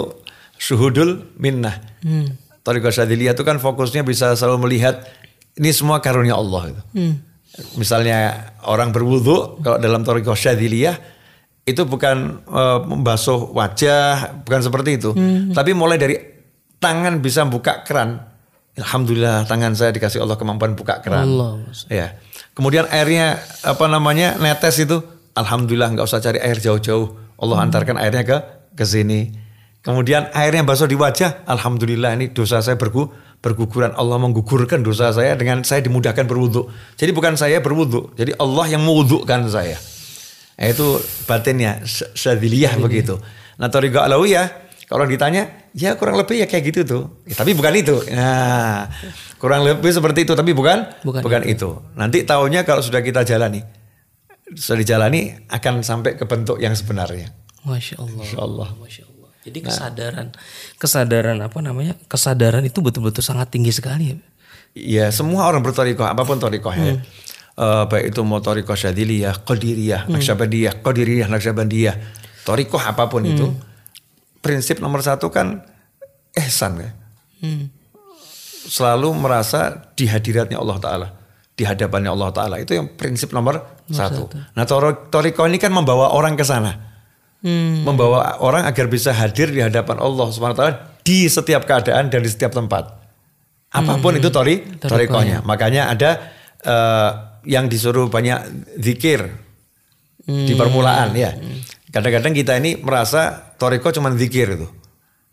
[0.55, 1.75] syuhudul minnah.
[2.05, 2.35] Hmm.
[2.63, 5.03] Tariqah syadiliyah itu kan fokusnya bisa selalu melihat
[5.59, 6.83] ini semua karunia Allah itu.
[6.95, 7.15] Hmm.
[7.75, 10.95] Misalnya orang berwudu kalau dalam tariqah syadiliyah
[11.67, 15.11] itu bukan eh, membasuh wajah, bukan seperti itu.
[15.53, 16.15] Tapi mulai dari
[16.79, 18.25] tangan bisa buka keran.
[18.79, 21.27] Alhamdulillah tangan saya dikasih Allah kemampuan buka keran.
[21.27, 21.59] Allah.
[21.91, 22.15] Ya.
[22.55, 25.03] Kemudian airnya apa namanya netes itu,
[25.35, 27.35] alhamdulillah nggak usah cari air jauh-jauh.
[27.39, 28.37] Allah antarkan airnya ke
[28.75, 29.31] ke sini.
[29.79, 33.07] Kemudian airnya basuh di wajah, alhamdulillah ini dosa saya bergu,
[33.39, 33.95] berguguran.
[33.95, 36.67] Allah menggugurkan dosa saya dengan saya dimudahkan berwudu.
[36.99, 39.79] Jadi bukan saya berwudu, jadi Allah yang mewudukan saya.
[40.59, 43.15] Nah, itu batinnya syadiliyah begitu.
[43.55, 47.03] Nah, Tariqah Alawiyah kalau ditanya, ya kurang lebih ya kayak gitu tuh.
[47.29, 47.95] Ya, tapi bukan itu.
[48.11, 48.91] Nah,
[49.39, 51.79] kurang lebih seperti itu tapi bukan Bukan bukan, itu.
[51.95, 53.63] Nanti tahunya kalau sudah kita jalani.
[54.51, 57.31] Sudah dijalani akan sampai ke bentuk yang sebenarnya.
[57.63, 58.23] Masya Allah.
[58.25, 58.69] Insya Allah.
[58.75, 59.29] Masya Allah.
[59.45, 60.27] Jadi kesadaran,
[60.75, 61.95] kesadaran apa namanya?
[62.11, 64.17] Kesadaran itu betul-betul sangat tinggi sekali ya.
[64.75, 66.99] Ya semua orang bertorikoh apa pun torikohnya.
[67.59, 71.95] Eh, baik itu mau torikoh syadiliyah, qadiriyah, naksabandiyah, qadiriyah, naksabandiyah.
[72.47, 73.51] Torikoh apa pun itu.
[74.39, 75.59] Prinsip nomor satu kan
[76.39, 76.95] ihsan ya.
[77.43, 77.67] Hmm.
[78.63, 81.07] Selalu merasa di hadiratnya Allah Ta'ala.
[81.51, 82.55] Di hadapannya Allah Ta'ala.
[82.63, 84.31] Itu yang prinsip nomor satu.
[84.55, 86.79] Nah tor- torikoh ini kan membawa orang ke sana.
[87.43, 87.83] Hmm.
[87.83, 90.63] Membawa orang agar bisa hadir di hadapan Allah SWT
[91.03, 92.87] di setiap keadaan dan di setiap tempat.
[93.75, 95.43] Apa pun itu tori, torikohnya.
[95.43, 96.09] Makanya ada
[96.63, 97.11] eh,
[97.45, 99.29] yang disuruh banyak zikir
[100.25, 101.33] di permulaan ya.
[101.89, 104.67] Kadang-kadang kita ini merasa toriko cuma zikir itu.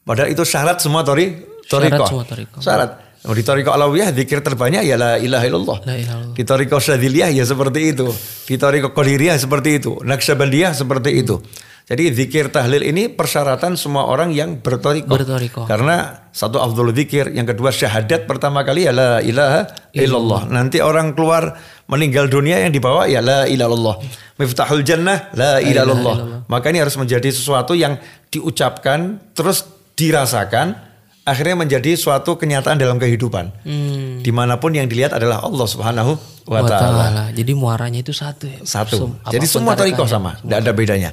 [0.06, 1.34] Padahal itu syarat semua tori,
[1.66, 2.06] toriko.
[2.06, 2.60] Syarat semua thariqah.
[2.62, 2.90] Syarat.
[3.26, 5.78] Di toriko alawiyah zikir terbanyak ya la ilaha illallah.
[5.82, 6.36] La ilaha illallah.
[6.38, 8.06] Di toriko syadiliyah ya seperti itu.
[8.46, 9.98] Di toriko qadiriyah seperti itu.
[10.00, 11.42] Naksabandiyah seperti itu.
[11.87, 15.07] Jadi zikir tahlil ini persyaratan semua orang yang bertoriko.
[15.07, 15.70] Berthariqah.
[15.70, 20.51] Karena satu afdhul zikir, yang kedua syahadat pertama kali ya la ilaha illallah.
[20.51, 21.55] Nanti orang keluar
[21.87, 23.96] meninggal dunia yang dibawa ya la ilaha illallah.
[24.35, 26.16] Miftahul jannah la ilaha illallah.
[26.51, 28.03] Maka ini harus menjadi sesuatu yang
[28.35, 29.62] diucapkan terus
[29.94, 30.75] dirasakan
[31.22, 33.51] akhirnya menjadi suatu kenyataan dalam kehidupan.
[33.62, 34.27] Hmm.
[34.27, 36.12] Di mana pun yang dilihat adalah Allah Subhanahu
[36.51, 37.31] wa taala.
[37.35, 38.59] Jadi muaranya itu satu ya.
[38.62, 38.96] Satu.
[38.96, 40.14] Sem- Jadi semua toriko tarekat.
[40.14, 41.11] sama, tidak ada bedanya.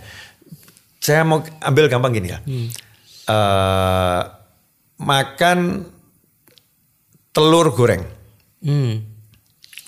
[1.04, 2.40] Saya mau ambil gampang gini ya.
[3.28, 4.22] Eh,
[4.98, 5.84] makan
[7.36, 8.04] telur goreng.
[8.64, 9.04] Hmm.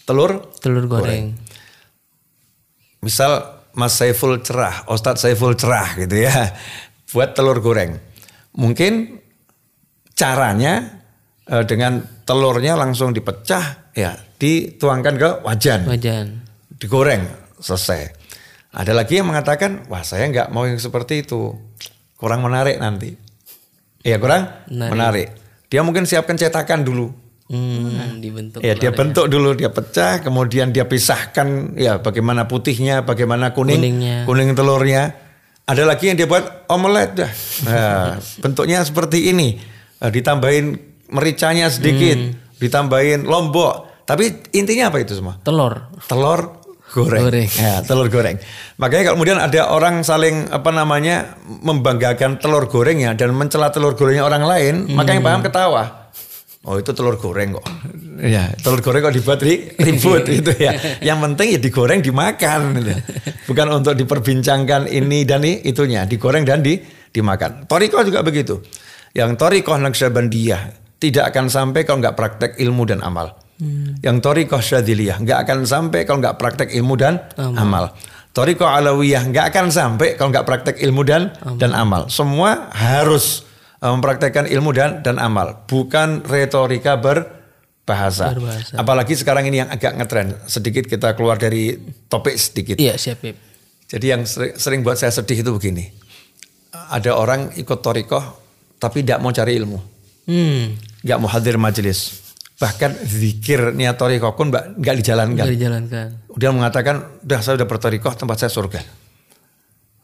[0.04, 1.34] Telur, Telur goreng.
[3.00, 3.42] misal
[3.74, 6.32] Mas Saiful cerah, Ustadz Saiful cerah gitu ya,
[7.16, 7.96] buat telur goreng.
[8.54, 9.20] Mungkin
[10.14, 11.00] caranya
[11.48, 16.26] eh, dengan telurnya langsung dipecah ya dituangkan ke wajan Wajan.
[16.76, 17.24] digoreng
[17.60, 18.25] selesai
[18.76, 21.56] ada lagi yang mengatakan wah saya nggak mau yang seperti itu
[22.14, 23.16] kurang menarik nanti
[24.00, 24.92] ya kurang Menarik.
[24.92, 25.28] menarik,
[25.66, 27.08] dia mungkin siapkan cetakan dulu
[27.46, 28.58] Hmm, dibentuk.
[28.60, 34.18] ya dia bentuk dulu dia pecah kemudian dia pisahkan ya bagaimana putihnya bagaimana kuning Kuningnya.
[34.26, 35.14] kuning telurnya
[35.64, 37.32] ada lagi yang dia buat omelet dah
[37.64, 39.62] nah, bentuknya seperti ini
[39.96, 40.74] Eh, ditambahin
[41.08, 42.34] mericanya sedikit Hmm.
[42.58, 45.86] ditambahin lombok tapi intinya apa itu semua Telur.
[46.04, 46.65] telur
[46.96, 47.28] goreng.
[47.28, 47.50] Goreng.
[47.52, 48.40] Ya, telur goreng.
[48.80, 54.24] Makanya kalau kemudian ada orang saling apa namanya membanggakan telur gorengnya dan mencela telur gorengnya
[54.24, 56.08] orang lain, maka yang paham ketawa.
[56.66, 57.66] Oh itu telur goreng kok.
[58.18, 60.74] Ya, telur goreng kok dibuat ri- ribut itu ya.
[60.98, 62.94] Yang penting ya digoreng dimakan gitu.
[63.46, 66.82] Bukan untuk diperbincangkan ini dan i- itunya, digoreng dan di
[67.14, 67.70] dimakan.
[67.70, 68.66] Toriko juga begitu.
[69.14, 70.62] Yang torikoh Naqsyabandiyah
[70.98, 73.38] tidak akan sampai kalau nggak praktek ilmu dan amal.
[74.04, 77.96] Yang torikoh Syadziliyah nggak akan sampai kalau nggak praktek ilmu dan amal.
[78.36, 82.12] Torikoh Alawiyah nggak akan sampai kalau nggak praktek ilmu dan dan amal.
[82.12, 83.48] Semua harus
[83.80, 88.36] uh, mempraktekkan ilmu dan dan amal, bukan retorika berbahasa.
[88.36, 88.76] Berbahasa.
[88.76, 90.36] Apalagi sekarang ini yang agak ngetren.
[90.52, 91.80] Sedikit kita keluar dari
[92.12, 92.76] topik sedikit.
[92.76, 93.40] Iya siap Bib.
[93.88, 95.88] Jadi yang sering, sering buat saya sedih itu begini.
[96.92, 98.44] Ada orang ikut torikoh
[98.84, 99.80] tapi tidak mau cari ilmu.
[100.28, 100.76] Hmm.
[101.24, 102.25] mau hadir majelis.
[102.56, 105.44] Bahkan zikir niat torikoh pun nggak nggak dijalankan.
[105.44, 106.08] Nggak dijalankan.
[106.40, 106.96] Dia mengatakan,
[107.28, 108.80] udah saya udah bertorikoh tempat saya surga.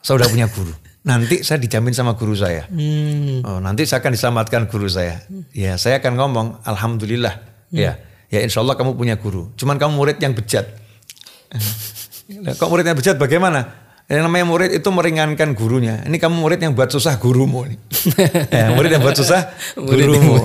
[0.03, 0.73] Saya udah punya guru.
[1.01, 2.69] Nanti saya dijamin sama guru saya.
[2.69, 3.41] Hmm.
[3.41, 5.23] Oh, nanti saya akan diselamatkan guru saya.
[5.55, 7.41] Ya, saya akan ngomong, alhamdulillah.
[7.71, 9.49] Ya, ya insya Allah kamu punya guru.
[9.57, 10.67] Cuman kamu murid yang bejat.
[12.59, 13.80] Kok murid yang bejat bagaimana?
[14.11, 16.03] Yang namanya murid itu meringankan gurunya.
[16.03, 17.63] Ini kamu murid yang buat susah gurumu.
[17.63, 17.79] nih.
[18.51, 19.55] ya, murid yang buat susah
[19.87, 20.43] gurumu.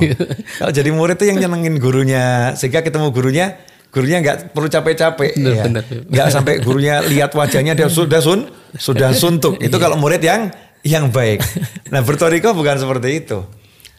[0.63, 3.59] Kalau jadi murid itu yang nyenengin gurunya, sehingga ketemu gurunya,
[3.91, 5.67] gurunya nggak perlu capek-capek, ya.
[6.07, 8.47] nggak sampai gurunya lihat wajahnya dia sudah sun,
[8.79, 9.59] sudah suntuk.
[9.59, 10.55] Itu kalau murid yang
[10.87, 11.43] yang baik.
[11.91, 13.43] Nah bertoriko bukan seperti itu.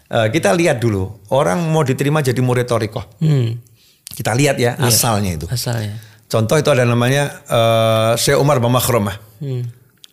[0.07, 3.03] Eh, kita lihat dulu orang mau diterima jadi murid toriko.
[3.19, 3.59] Hmm.
[4.07, 5.45] Kita lihat ya asalnya itu.
[5.51, 5.99] Asalnya.
[6.27, 9.15] Contoh itu ada namanya eh, Syekh Umar Bamakhromah.
[9.39, 9.63] Hmm.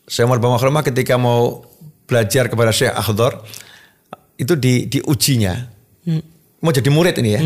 [0.07, 1.66] Syekh Umar Bamakhromah ketika mau
[2.07, 3.42] belajar kepada Syekh Akhdar
[4.38, 5.74] itu di diujinya
[6.64, 7.40] mau jadi murid ini ya.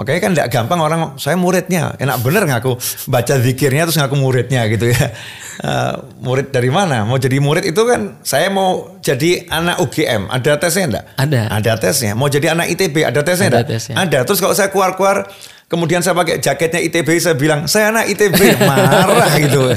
[0.00, 2.80] Makanya kan tidak gampang orang saya muridnya enak bener ngaku
[3.12, 5.06] baca zikirnya terus ngaku muridnya gitu ya.
[5.62, 7.04] Eh, murid dari mana?
[7.04, 11.04] Mau jadi murid itu kan saya mau jadi anak UGM ada tesnya enggak?
[11.20, 11.42] Ada.
[11.54, 12.12] Ada tesnya.
[12.16, 13.70] Mau jadi anak ITB ada tesnya Ada enggak?
[13.70, 13.94] tesnya.
[14.00, 14.18] Ada.
[14.26, 15.28] Terus kalau saya keluar-keluar
[15.72, 19.72] kemudian saya pakai jaketnya ITB saya bilang saya anak ITB marah gitu.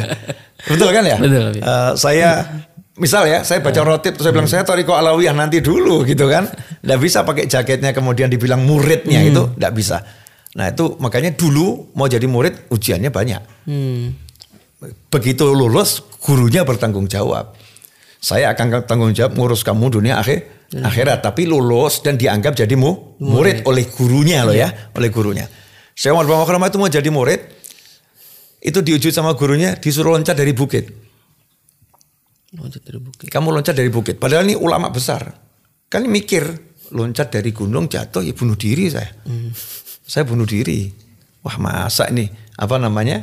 [0.67, 1.15] Betul kan ya?
[1.15, 1.63] Betul.
[1.63, 2.43] Eh, saya
[2.99, 6.51] misal ya saya baca rotib terus saya bilang saya Toriko Alawiyah nanti dulu gitu kan.
[6.83, 10.03] Nggak bisa pakai jaketnya kemudian dibilang muridnya itu nggak bisa.
[10.59, 13.41] Nah itu makanya dulu mau jadi murid ujiannya banyak.
[13.63, 14.11] Hmm.
[15.07, 17.55] Begitu lulus gurunya bertanggung jawab.
[18.19, 23.15] Saya akan tanggung jawab ngurus kamu dunia akhir akhirat tapi lulus dan dianggap jadi mu,
[23.21, 25.45] murid oleh gurunya loh ya, oleh gurunya.
[25.95, 27.41] Saya Umar bin Makhrumah itu mau jadi murid
[28.59, 30.91] itu diuji sama gurunya disuruh loncat dari bukit.
[32.51, 33.27] Loncat dari bukit.
[33.31, 34.19] Kamu loncat dari bukit.
[34.19, 35.31] Padahal ini ulama besar.
[35.87, 36.43] Kan mikir
[36.91, 39.07] loncat dari gunung jatuh ya bunuh diri saya.
[40.03, 40.91] Saya bunuh diri.
[41.45, 42.25] Wah masa ini
[42.57, 43.21] apa namanya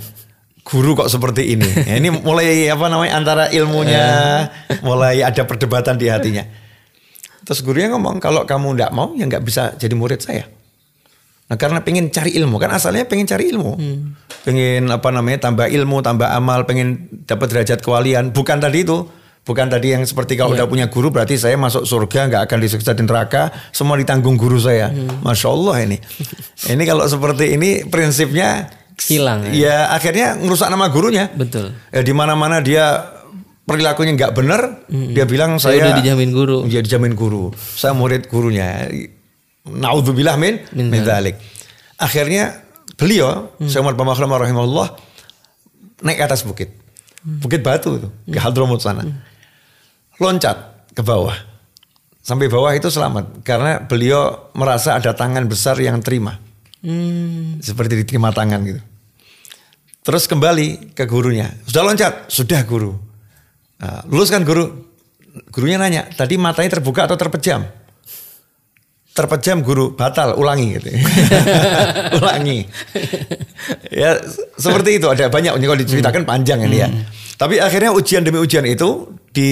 [0.62, 1.68] guru kok seperti ini.
[1.84, 4.06] Ya, ini mulai apa namanya antara ilmunya
[4.86, 6.46] mulai ada perdebatan di hatinya.
[7.42, 10.46] Terus gurunya ngomong kalau kamu nggak mau ya nggak bisa jadi murid saya.
[11.50, 13.76] Nah karena pengen cari ilmu kan asalnya pengen cari ilmu,
[14.46, 18.32] pengen apa namanya tambah ilmu, tambah amal, pengen dapat derajat kewalian.
[18.32, 19.04] Bukan tadi itu,
[19.44, 22.96] bukan tadi yang seperti kalau udah punya guru berarti saya masuk surga nggak akan disiksa
[22.96, 24.88] di neraka, semua ditanggung guru saya.
[24.94, 25.98] Masya Allah ini.
[26.72, 28.70] ini kalau seperti ini prinsipnya
[29.02, 29.52] Hilang ya.
[29.52, 31.28] ya akhirnya ngerusak nama gurunya.
[31.32, 31.74] Betul.
[31.90, 33.12] Ya di mana-mana dia
[33.66, 36.58] perilakunya nggak benar, dia bilang Saya saya, udah dijamin guru.
[36.68, 37.50] Dia dijamin guru.
[37.56, 38.86] Saya murid gurunya.
[39.62, 41.38] Naudzubillah min Min dzalik.
[41.98, 42.66] Akhirnya
[42.98, 44.88] beliau, Syekh Umar bin rahimahullah
[46.02, 46.74] naik ke atas bukit.
[47.22, 49.06] Bukit Batu itu, ke Hadramut sana.
[50.18, 51.38] Loncat ke bawah.
[52.22, 56.38] Sampai bawah itu selamat karena beliau merasa ada tangan besar yang terima.
[56.82, 57.62] Hmm.
[57.62, 58.82] Seperti diterima tangan gitu.
[60.02, 61.50] Terus kembali ke gurunya.
[61.66, 62.26] Sudah loncat?
[62.26, 62.98] Sudah guru.
[63.78, 64.90] Nah, lulus kan guru?
[65.54, 67.62] Gurunya nanya, tadi matanya terbuka atau terpejam?
[69.12, 70.88] Terpejam guru, batal, ulangi gitu.
[72.24, 72.64] ulangi.
[73.92, 74.16] ya
[74.56, 75.52] seperti itu, ada banyak.
[75.52, 76.88] Kalau diceritakan panjang ini ya.
[77.36, 79.50] Tapi akhirnya ujian demi ujian itu di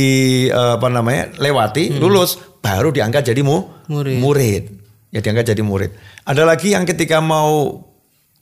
[0.48, 4.16] eh, apa namanya lewati, lulus, baru diangkat jadi mu, Murid.
[4.16, 4.64] murid.
[5.10, 5.90] ya diangkat jadi murid.
[6.24, 7.82] Ada lagi yang ketika mau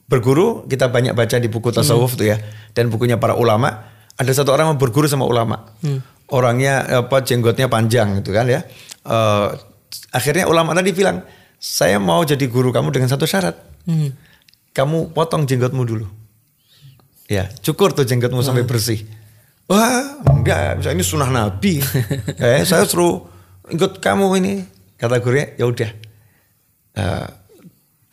[0.05, 2.37] berguru, kita banyak baca di buku tasawuf tuh ya,
[2.71, 3.91] dan bukunya para ulama.
[4.15, 5.65] Ada satu orang mau berguru sama ulama,
[6.29, 8.63] orangnya apa jenggotnya panjang gitu kan ya.
[9.03, 9.47] Eh,
[10.13, 11.23] akhirnya ulama tadi bilang,
[11.59, 13.55] saya mau jadi guru kamu dengan satu syarat,
[13.87, 14.13] Hmm.
[14.75, 16.05] kamu potong jenggotmu dulu.
[17.29, 19.05] Ya, cukur tuh jenggotmu sampai bersih.
[19.69, 21.77] Wah, enggak, ini sunnah Nabi.
[22.41, 23.21] eh, saya suruh
[23.69, 24.53] ikut kamu ini.
[24.97, 25.89] Kata gurunya, ya udah,
[26.99, 27.27] Eh,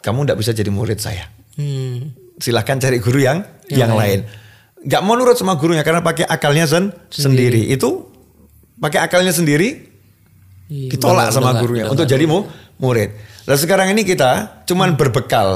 [0.04, 1.26] kamu enggak bisa jadi murid saya.
[1.58, 2.12] Hmm.
[2.38, 4.22] Silahkan cari guru yang yang, lain.
[4.84, 7.72] Enggak mau nurut sama gurunya karena pakai akalnya sen sendiri.
[7.72, 8.12] Itu
[8.78, 9.95] pakai akalnya sendiri
[10.66, 13.10] Iya, ditolak udah- sama udah- gurunya udah untuk jadi mu, murid.
[13.46, 14.98] Nah sekarang ini kita cuman Hmm.
[14.98, 15.48] berbekal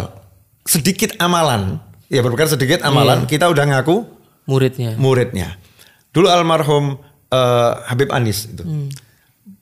[0.62, 1.82] sedikit amalan.
[2.06, 3.28] Ya berbekal sedikit amalan, Iya.
[3.28, 3.96] kita udah ngaku
[4.44, 4.94] muridnya.
[4.96, 5.58] muridnya.
[6.10, 8.90] Dulu almarhum eh, Habib Anis itu Hmm.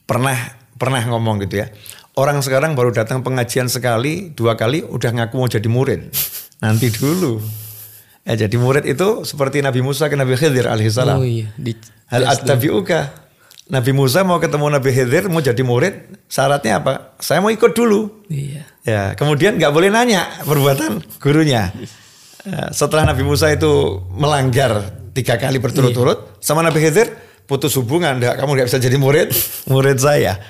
[0.03, 0.37] pernah
[0.75, 1.69] pernah ngomong gitu ya.
[2.15, 6.09] Orang sekarang baru datang pengajian sekali, dua kali udah ngaku mau jadi murid.
[6.65, 7.39] Nanti dulu.
[8.25, 11.17] Ya, jadi murid itu seperti Nabi Musa ke Nabi Khidir alaihissalam.
[11.17, 11.73] Oh iya, di
[12.09, 13.28] Hal attabi'uka.
[13.69, 17.13] Nabi Musa mau ketemu Nabi Khidir mau jadi murid, syaratnya apa?
[17.21, 18.25] Saya mau ikut dulu.
[18.33, 18.65] Iya.
[18.89, 21.69] Ya, kemudian nggak boleh nanya perbuatan gurunya.
[22.49, 27.13] Ya, setelah Nabi Musa itu melanggar tiga kali berturut-turut, sama Nabi Khidir
[27.45, 29.29] putus hubungan, kamu nggak bisa jadi murid,
[29.69, 30.41] murid saya.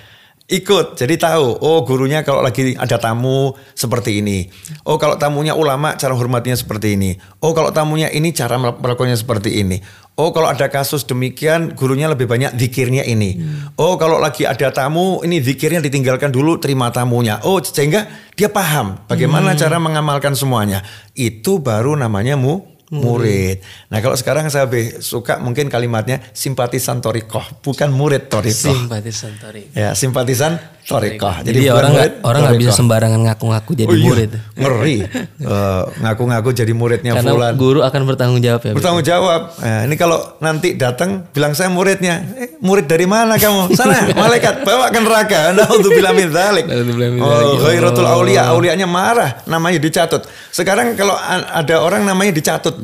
[0.49, 1.61] Ikut, jadi tahu.
[1.61, 4.49] Oh, gurunya kalau lagi ada tamu seperti ini.
[4.89, 7.21] Oh, kalau tamunya ulama, cara hormatnya seperti ini.
[7.45, 9.77] Oh, kalau tamunya ini cara melakukannya seperti ini.
[10.17, 13.37] Oh, kalau ada kasus demikian, gurunya lebih banyak zikirnya ini.
[13.77, 17.45] Oh, kalau lagi ada tamu, ini zikirnya ditinggalkan dulu, terima tamunya.
[17.45, 20.81] Oh, sehingga dia paham bagaimana cara mengamalkan semuanya.
[21.13, 23.61] Itu baru namanya mu murid.
[23.89, 28.73] Nah, kalau sekarang saya lebih suka mungkin kalimatnya simpatisan torikoh, bukan murid torikoh.
[28.73, 29.63] Simpatisan Tori.
[29.73, 31.45] Ya, simpatisan torikoh.
[31.45, 34.31] Jadi, bukan orang murid, orang nggak bisa sembarangan ngaku-ngaku jadi Oh iya, murid.
[34.55, 34.99] Ngeri.
[35.39, 37.55] Eh, ngaku-ngaku jadi muridnya Karena fulan.
[37.55, 38.73] guru akan bertanggung jawab ya.
[38.75, 39.55] Bertanggung jawab.
[39.57, 42.21] Nah, ini kalau nanti datang bilang saya muridnya.
[42.37, 43.71] Eh, murid dari mana kamu?
[43.73, 45.55] Sana, malaikat bawa ke neraka.
[45.55, 46.65] Naudzubillah min dzalik.
[46.67, 47.59] Naudzubillah min Oh, dzalik.
[47.65, 50.27] ghairatul aulia, aulianya marah, namanya dicatut.
[50.51, 52.78] Sekarang kalau ada orang namanya dicatut.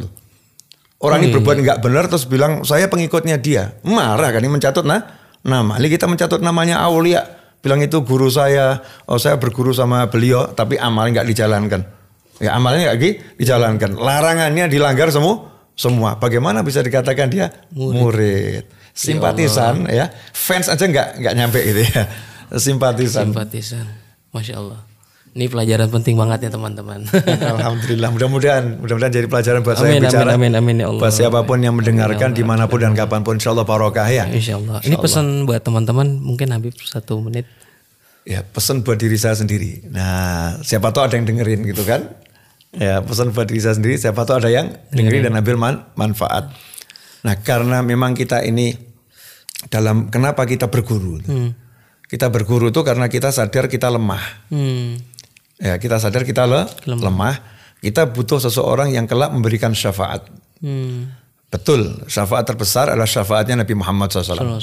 [1.05, 1.35] Orang Oh, ini iya.
[1.37, 3.77] berbuat nggak benar terus bilang saya pengikutnya dia.
[3.85, 5.05] Marah kan ini mencatut nah
[5.40, 5.77] nama.
[5.77, 7.21] Ini kita mencatut namanya aulia.
[7.61, 8.81] Bilang itu guru saya.
[9.05, 11.81] Oh saya berguru sama beliau tapi amalnya nggak dijalankan.
[12.40, 13.95] Ya amalnya nggak di- dijalankan.
[13.95, 15.53] Larangannya dilanggar semua.
[15.75, 16.17] Semua.
[16.17, 18.64] Bagaimana bisa dikatakan dia murid?
[18.95, 20.09] Simpatisan ya.
[20.31, 22.03] Fans aja nggak nggak nyampe gitu ya.
[22.55, 23.29] Simpatisan.
[23.29, 23.87] Simpatisan.
[24.31, 24.81] Masya Allah.
[25.35, 27.11] Ini pelajaran penting banget ya teman-teman.
[27.59, 30.31] Alhamdulillah, mudah-mudahan, mudah-mudahan jadi pelajaran buat saya Amin, amin, bicara.
[30.38, 31.03] amin, amin, ya Allah.
[31.03, 34.31] Buat siapa pun yang mendengarkan di mana pun dan kapan pun, insya Allah barokah ya.
[34.31, 34.79] Insya Allah.
[34.87, 37.51] Ini pesan buat teman-teman mungkin Habib satu menit.
[38.23, 39.83] Ya pesan buat diri saya sendiri.
[39.90, 42.14] Nah, siapa tahu ada yang dengerin gitu kan?
[42.70, 43.99] Ya pesan buat diri saya sendiri.
[43.99, 46.55] Siapa tahu ada yang dengerin dan ambil man- manfaat.
[47.27, 48.70] Nah, karena memang kita ini
[49.66, 51.18] dalam kenapa kita berguru?
[52.07, 54.23] Kita berguru itu karena kita sadar kita lemah.
[54.55, 55.13] Hmm.
[55.59, 56.67] Ya, kita sadar kita le-
[57.07, 57.37] lemah.
[57.79, 60.25] Kita butuh seseorang yang kelak memberikan syafaat.
[60.64, 61.12] Hmm.
[61.53, 64.59] Betul, syafaat terbesar adalah syafaatnya Nabi Muhammad SAW.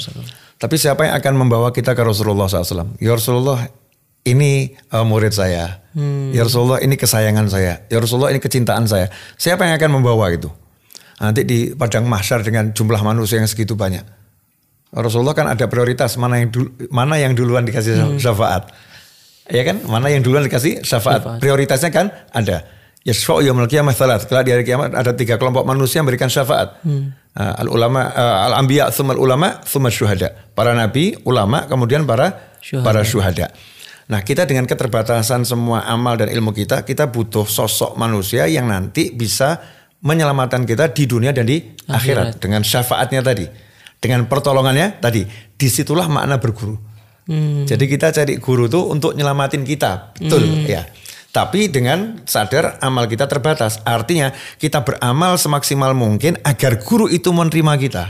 [0.60, 3.00] Tapi siapa yang akan membawa kita ke Rasulullah SAW?
[3.00, 3.64] Ya Rasulullah,
[4.28, 5.80] ini uh, murid saya.
[6.36, 7.80] Ya Rasulullah, ini kesayangan saya.
[7.88, 9.08] Ya Rasulullah, ini kecintaan saya.
[9.40, 10.52] Siapa yang akan membawa itu?
[11.16, 14.04] Nanti di padang mahsyar dengan jumlah manusia yang segitu banyak.
[14.92, 18.68] Rasulullah kan ada prioritas mana yang dulu, mana yang duluan dikasih syafaat.
[19.52, 19.84] Ya kan?
[19.84, 21.36] Mana yang duluan dikasih syafaat.
[21.36, 22.64] Prioritasnya kan ada.
[23.04, 24.24] Yashfa'u yaumul qiyamah salat.
[24.24, 26.80] Kalau di hari kiamat ada tiga kelompok manusia yang memberikan syafaat.
[26.82, 28.08] Uh, al ulama,
[28.48, 30.32] al anbiya, thumal ulama, thumal syuhada.
[30.56, 32.84] Para nabi, ulama, kemudian para Syuhada.
[32.86, 33.46] para syuhada.
[34.08, 39.12] Nah, kita dengan keterbatasan semua amal dan ilmu kita, kita butuh sosok manusia yang nanti
[39.12, 39.58] bisa
[40.02, 43.46] menyelamatkan kita di dunia dan di akhirat, dengan syafaatnya tadi.
[44.02, 45.22] Dengan pertolongannya tadi.
[45.54, 46.91] Di situlah makna berguru.
[47.66, 50.16] Jadi kita cari guru tuh untuk nyelamatin kita.
[50.18, 50.86] Betul ya.
[51.32, 53.80] Tapi dengan sadar amal kita terbatas.
[53.88, 58.04] Artinya kita beramal semaksimal mungkin agar guru itu menerima kita.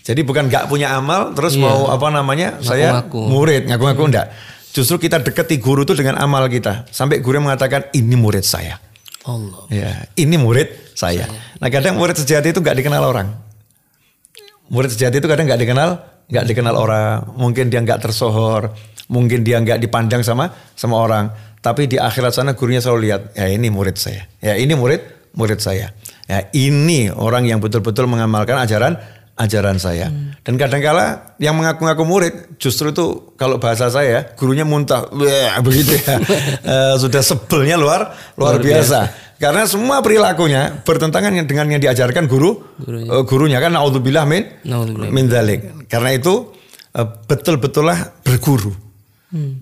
[0.00, 3.20] Jadi bukan nggak punya amal terus mau apa namanya saya Ngaku-ngaku.
[3.28, 4.26] murid ngaku-ngaku enggak.
[4.72, 8.80] Justru kita deketi guru itu dengan amal kita sampai guru mengatakan ini murid saya.
[9.28, 9.64] Allah.
[9.68, 11.28] Ya, ini murid saya.
[11.60, 13.28] Nah kadang murid sejati itu nggak dikenal orang.
[14.72, 17.32] Murid sejati itu kadang nggak dikenal, nggak dikenal orang.
[17.34, 18.74] Mungkin dia nggak tersohor,
[19.08, 21.30] mungkin dia nggak dipandang sama sama orang.
[21.62, 24.26] Tapi di akhirat sana gurunya selalu lihat, ya ini murid saya.
[24.42, 25.02] Ya ini murid
[25.38, 25.94] murid saya.
[26.26, 28.98] Ya ini orang yang betul-betul mengamalkan ajaran
[29.38, 30.12] ajaran saya.
[30.44, 36.20] Dan kadangkala yang mengaku-ngaku murid justru itu kalau bahasa saya gurunya muntah Wah, begitu ya.
[36.72, 39.31] Eh, sudah sebelnya luar luar, biasa.
[39.42, 45.10] Karena semua perilakunya bertentangan dengan yang diajarkan guru gurunya, uh, gurunya kan naudzubillah min Naudzubillah.
[45.10, 45.26] min.
[45.90, 46.54] Karena itu
[46.94, 48.70] uh, betul-betullah berguru.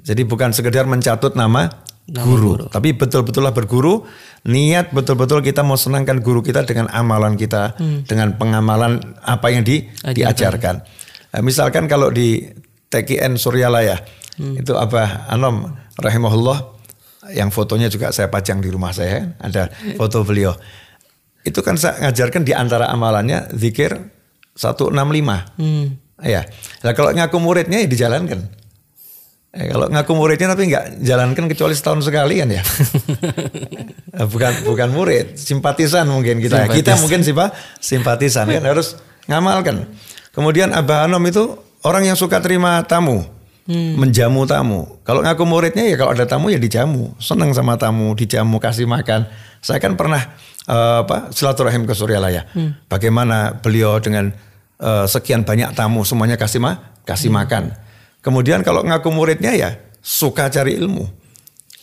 [0.02, 1.70] Jadi bukan sekedar mencatut nama,
[2.10, 4.02] guru, tapi betul-betullah berguru,
[4.42, 9.86] niat betul-betul kita mau senangkan guru kita dengan amalan kita, dengan pengamalan apa yang di,
[10.02, 10.82] diajarkan.
[11.30, 12.42] Eh, misalkan kalau di
[12.90, 14.02] TKN Suryalaya
[14.58, 15.70] itu apa Anom
[16.02, 16.79] rahimahullah
[17.28, 19.68] yang fotonya juga saya pajang di rumah saya ada
[20.00, 20.56] foto beliau.
[21.44, 23.96] Itu kan saya ngajarkan di antara amalannya zikir
[24.56, 24.92] 165.
[25.60, 25.96] Hmm.
[26.20, 26.48] Ya.
[26.84, 28.60] Nah kalau ngaku muridnya ya dijalankan.
[29.50, 32.62] Eh, kalau ngaku muridnya tapi nggak jalankan kecuali setahun sekali kan ya.
[34.32, 36.66] Bukan bukan murid, simpatisan mungkin kita.
[36.66, 36.76] Simpatis.
[36.76, 37.50] Kita mungkin sih Pak,
[37.80, 39.00] simpatisan kan harus
[39.30, 39.88] ngamalkan.
[40.34, 41.56] Kemudian Abah Anom itu
[41.86, 43.24] orang yang suka terima tamu,
[43.70, 44.98] menjamu tamu.
[45.06, 49.30] Kalau ngaku muridnya ya kalau ada tamu ya dijamu, senang sama tamu, dijamu, kasih makan.
[49.62, 50.34] Saya kan pernah
[50.66, 52.48] eh, apa silaturahim ke Suryalaya.
[52.90, 54.34] Bagaimana beliau dengan
[54.80, 57.72] eh, sekian banyak tamu semuanya kasih ma kasih makan.
[58.20, 59.70] Kemudian kalau ngaku muridnya ya
[60.02, 61.20] suka cari ilmu.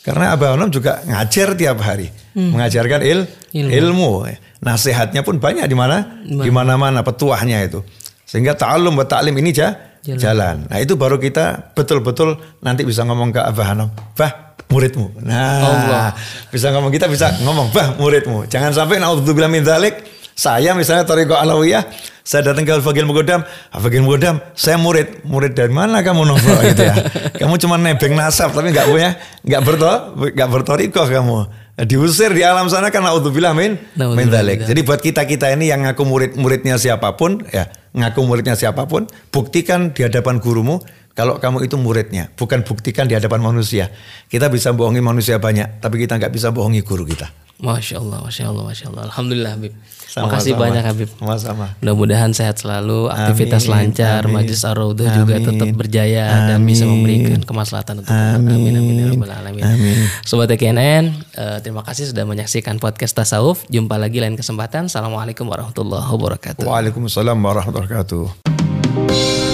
[0.08, 4.24] Karena Abah Anom juga ngajar tiap hari, mengajarkan il, ilmu.
[4.64, 7.84] Nasihatnya pun banyak di mana, di mana-mana petuahnya itu.
[8.24, 9.76] Sehingga ta'allum wa ta'lim ini ja,
[10.16, 10.64] jalan.
[10.72, 15.20] Nah itu baru kita betul-betul nanti bisa ngomong ke Abah Anom, bah muridmu.
[15.28, 16.16] Nah
[16.48, 18.48] bisa ngomong kita bisa ngomong bah muridmu.
[18.48, 21.90] Jangan sampai naudzubillah min dzalik saya misalnya Toriko Alawiyah,
[22.22, 23.42] saya datang ke Al-Fagil Mugodam,
[23.74, 26.94] Al-Fagil Mugodam, saya murid, murid dari mana kamu novel gitu ya?
[27.42, 31.50] Kamu cuma nebeng nasab tapi nggak punya, nggak berto, nggak bertoriko kamu.
[31.90, 33.82] Diusir di alam sana kan naudzubillah min
[34.14, 34.30] min.
[34.70, 38.86] Jadi buat kita kita ini yang ngaku murid muridnya siapa pun, ya ngaku muridnya siapa
[38.86, 40.80] pun, buktikan di hadapan gurumu
[41.18, 43.90] kalau kamu itu muridnya, bukan buktikan di hadapan manusia.
[44.30, 47.47] Kita bisa bohongi manusia banyak, tapi kita nggak bisa bohongi guru kita.
[47.58, 49.04] Masya Allah, Masya Allah, Masya Allah.
[49.10, 49.74] Alhamdulillah Habib.
[50.08, 50.30] Sama-sama.
[50.30, 51.10] Makasih banyak Habib.
[51.18, 51.66] Sama-sama.
[51.82, 54.34] Mudah-mudahan sehat selalu, aktivitas Amin, lancar, amin.
[54.38, 55.48] Majlis Ar-Raudhah juga Amin.
[55.50, 57.02] tetap berjaya dan bisa Amin.
[57.02, 58.38] memberikan kemaslahatan untuk umat.
[58.38, 59.64] Amin amin ya rabbal alamin.
[59.66, 59.98] Amin.
[60.22, 61.04] Sobat TKNN,
[61.34, 63.66] eh, terima kasih sudah menyaksikan podcast Tasawuf.
[63.74, 64.86] Jumpa lagi lain kesempatan.
[64.86, 66.62] Assalamualaikum warahmatullahi wabarakatuh.
[66.62, 69.47] Waalaikumsalam warahmatullahi wabarakatuh.